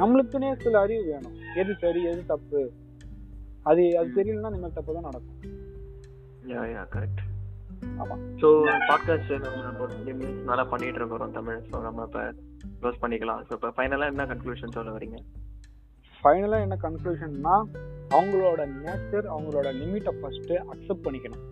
நம்மளுக்குன்னே 0.00 0.50
சில 0.64 0.74
அறிவு 0.84 1.02
வேணும். 1.12 1.36
எது 1.60 1.72
சரி 1.82 2.02
எது 2.10 2.20
தப்பு? 2.32 2.60
அது 3.70 3.82
அது 3.98 4.08
தெரியலன்னா 4.16 4.50
இனிமேல் 4.52 4.76
தப்பு 4.78 4.94
தான் 4.96 5.06
நடக்கும். 5.08 5.38
யா 6.52 6.62
யா 6.74 6.82
கரெக்ட் 6.94 7.22
ஆமா. 8.02 8.16
ஸோ 8.40 8.48
பாட்காஸ்ட் 8.90 9.32
நம்ம 9.44 9.86
மினிட்ஸ் 10.08 10.48
நல்லா 10.50 10.64
பண்ணிட்டு 10.72 10.98
இருக்கிறோம் 11.00 11.36
தமிழ். 11.38 11.60
ஸோ 11.70 11.82
நம்ம 11.82 12.04
இப்போ 12.08 12.22
க்ளோஸ் 12.80 13.00
பண்ணிக்கலாம். 13.02 13.40
ஸோ 13.48 13.52
இப்போ 13.58 13.70
ஃபைனலாக 13.76 14.12
என்ன 14.12 14.26
கன்க்ளூஷன் 14.32 14.74
சொல்ல 14.76 14.92
வரீங்க? 14.98 15.18
ஃபைனலா 16.22 16.58
என்ன 16.64 16.76
கன்க்ளூஷன்னா 16.84 17.54
அவங்களோட 18.16 18.62
நேச்சர் 18.84 19.26
அவங்களோட 19.34 19.68
லிமிட்டை 19.80 20.12
ஃபர்ஸ்ட் 20.20 20.52
அக்செப்ட் 20.72 21.04
பண்ணிக்கணும். 21.06 21.42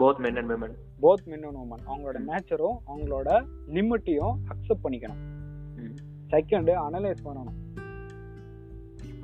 Both 0.00 0.20
men 0.24 0.38
and 0.40 0.50
women 0.52 0.74
both 1.04 1.24
men 1.30 1.44
and 1.48 1.60
woman 1.62 1.84
அவங்களோட 1.90 2.18
நேச்சரும் 2.30 2.78
அவங்களோட 2.90 3.28
லிமிட்டையும் 3.76 4.36
அக்செப்ட் 4.54 4.84
பண்ணிக்கணும். 4.84 5.22
செகண்ட் 6.34 6.70
அனலைஸ் 6.86 7.24
பண்ணணும். 7.28 7.58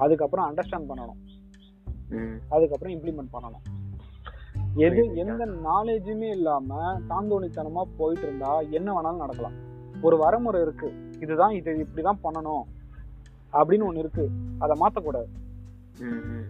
அதுக்கப்புறம் 0.05 0.47
அண்டர்ஸ்டாண்ட் 0.51 0.89
பண்ணணும். 0.91 1.21
அதுக்கப்புறம் 2.55 2.95
இம்ப்ளிமெண்ட் 2.97 3.35
பண்ணணும் 3.37 3.65
எது. 4.87 5.03
எந்த 5.23 5.43
நாலேஜுமே 5.69 6.29
இல்லாம 6.39 6.79
தாந்தோணித்தனமா 7.11 7.83
போயிட்டு 7.99 8.27
இருந்தா 8.29 8.53
என்ன 8.79 8.89
வேணாலும் 8.97 9.23
நடக்கலாம். 9.25 9.57
ஒரு 10.07 10.17
வரமுறை 10.23 10.61
இருக்கு. 10.63 10.89
இதுதான் 11.25 11.55
இது 11.59 11.73
இப்படிதான் 11.85 12.25
பண்ணணும் 12.25 12.65
அப்படின்னு 13.59 13.89
ஒண்ணு 13.89 14.03
இருக்கு. 14.05 14.25
அதை 14.63 14.75
மாத்தக்கூடாது. 14.83 15.31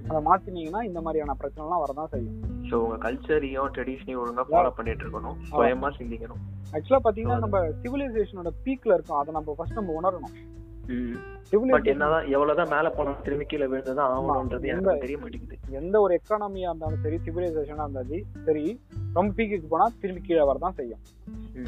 அதை 0.08 0.20
மாத்தினீங்கன்னா 0.28 0.80
இந்த 0.88 1.00
மாதிரியான 1.04 1.36
பிரச்சனைலாம் 1.40 1.82
வரதான் 1.84 2.10
செய்யும். 2.14 2.38
ஸோ 2.68 2.74
உங்கள் 2.84 3.02
கல்ச்சரையும் 3.04 3.72
ட்ரெடிஷனையும் 3.76 4.20
ஒழுங்காக 4.22 4.46
ஃபாலோ 4.50 4.70
பண்ணிட்டு 4.78 5.04
இருக்கணும். 5.04 5.36
சுயமா 5.50 5.88
சிந்திக்கணும். 5.98 6.42
ஆக்சுவலா 6.74 7.02
பாத்தீங்கன்னா 7.06 7.38
நம்ம 7.44 7.60
சிவிலைசேஷனோட 7.82 8.52
பீக்ல 8.66 8.96
இருக்கோம். 8.96 9.20
அதை 9.22 9.32
நம்ம 9.38 9.54
ஃபர்ஸ்ட் 9.56 9.78
நம்ம 9.80 9.92
உணரணும். 10.00 10.36
பட் 11.70 11.86
என்னதான் 11.86 12.26
எவ்வளவுதான் 12.26 12.68
மேல 12.68 12.90
போனாலும் 12.90 13.22
திரும்பி 13.22 13.44
கீழே 13.44 13.64
விழுந்துதான் 13.64 14.10
ஆகணும்ன்றது 14.14 14.66
எனக்கு 14.66 14.98
தெரிய 14.98 15.18
மாட்டேங்குது. 15.18 15.56
எந்த 15.70 16.00
ஒரு 16.00 16.20
எக்கானமியா 16.20 16.70
இருந்தாலும் 16.70 17.02
சரி 17.02 17.16
சிவிலைசேஷனா 17.16 17.84
இருந்தாலும் 17.84 18.24
சரி 18.44 18.80
ரொம்ப 19.12 19.42
பீக்குக்கு 19.42 19.66
போனா 19.68 19.86
திரும்பி 20.00 20.22
கீழே 20.22 20.44
வரதான் 20.46 20.74
செய்யும். 20.74 21.00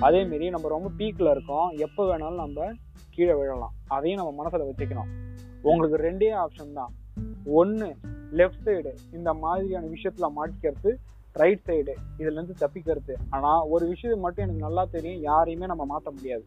அதே 0.00 0.24
மாரி 0.24 0.50
நம்ம 0.50 0.68
ரொம்ப 0.68 0.90
பீக்ல 0.98 1.31
இருக்கோம் 1.31 1.68
எப்போ 1.70 2.02
வேணாலும் 2.11 2.35
நம்ம 2.35 2.72
கீழே 3.11 3.35
விழலாம். 3.35 3.72
அதையும் 3.87 4.24
நம்ம 4.24 4.44
மனசுல 4.44 4.68
வச்சுக்கணும். 4.70 5.11
உங்களுக்கு 5.62 5.96
ரெண்டே 5.96 6.44
ஆப்ஷன் 6.44 6.72
தான். 6.72 6.92
ஒன்னு 7.44 7.96
லெஃப்ட் 8.33 8.64
சைடு 8.64 8.94
இந்த 9.12 9.35
மாதிரியான 9.35 9.87
விஷயத்துல 9.87 10.31
மாட்டிக்கிறது 10.37 10.94
ரைட் 11.33 11.64
சைடு 11.66 11.94
இதுல 12.18 12.37
இருந்து 12.38 12.55
தப்பிக்கிறது. 12.61 13.14
ஆனா 13.31 13.64
ஒரு 13.66 13.87
விஷயம் 13.87 14.20
மட்டும் 14.20 14.44
எனக்கு 14.44 14.62
நல்லா 14.62 14.85
தெரியும் 14.90 15.20
யாரையுமே 15.20 15.66
நம்ம 15.66 15.98
மாத்த 15.98 16.14
முடியாது. 16.14 16.44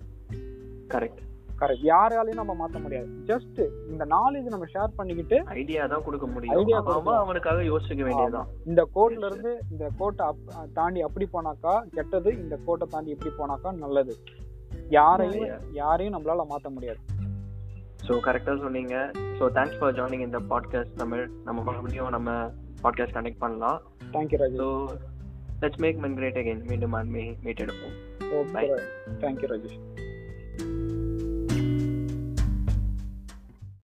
கரெக்ட் 0.88 1.28
கரெக்ட் 1.60 1.86
யாராலையும் 1.92 2.40
நம்ம 2.42 2.54
மாத்த 2.60 2.78
முடியாது. 2.84 3.08
ஜஸ்ட் 3.30 3.60
இந்த 3.92 4.04
நாலேஜ் 4.16 4.48
நம்ம 4.54 4.68
ஷேர் 4.74 4.96
பண்ணிக்கிட்டு 5.00 5.38
ஐடியா 5.60 5.86
தான் 5.94 6.04
கொடுக்க 6.08 6.26
முடியும். 6.36 6.54
அவன் 6.56 6.88
கொடுக்கலாம். 6.90 7.24
அவனுக்காக 7.26 7.64
யோசிக்க 7.72 8.02
வேண்டியதுதான். 8.08 8.50
இந்த 8.72 8.84
கோட்ல 8.96 9.30
இருந்து 9.30 9.52
இந்த 9.74 9.88
கோட்டை 10.02 10.28
தாண்டி 10.78 11.02
அப்படி 11.08 11.28
போனாக்கா 11.36 11.74
கெட்டது 11.98 12.32
இந்த 12.44 12.58
கோட்டை 12.68 12.88
தாண்டி 12.94 13.16
இப்படி 13.16 13.34
போனாக்கா 13.42 13.72
நல்லது. 13.84 14.16
யாரையும் 14.98 15.52
யாரையும் 15.82 16.16
நம்மளால 16.16 16.46
மாத்த 16.52 16.70
முடியாது. 16.78 17.02
ஸோ 18.08 18.16
கரெக்டாக 18.28 18.58
சொன்னீங்க. 18.66 18.96
ஸோ 19.40 19.46
தேங்க்ஸ் 19.58 19.80
ஃபார் 19.80 19.96
ஜாயினிங் 20.00 20.26
இந்த 20.28 20.42
பாட்காஸ்ட் 20.52 20.96
தமிழ். 21.04 21.26
நம்ம 21.48 21.60
மறுபடியும் 21.70 22.14
நம்ம 22.18 22.32
பாட்காஸ்ட் 22.84 23.18
கனெக்ட் 23.18 23.42
பண்ணலாம். 23.46 23.80
Thank you 24.16 24.40
Rajesh 24.44 24.62
so 24.64 24.70
let's 25.64 25.82
make 25.86 26.00
men 26.06 26.18
great 26.20 26.40
again 26.44 26.64
மீண்டும் 26.72 26.96
மீட் 27.46 27.64
எடுப்போம் 27.66 27.98
ஓகே 28.40 28.66
தேங்க்யூ 29.26 29.50
ராஜேஷ் 29.54 29.80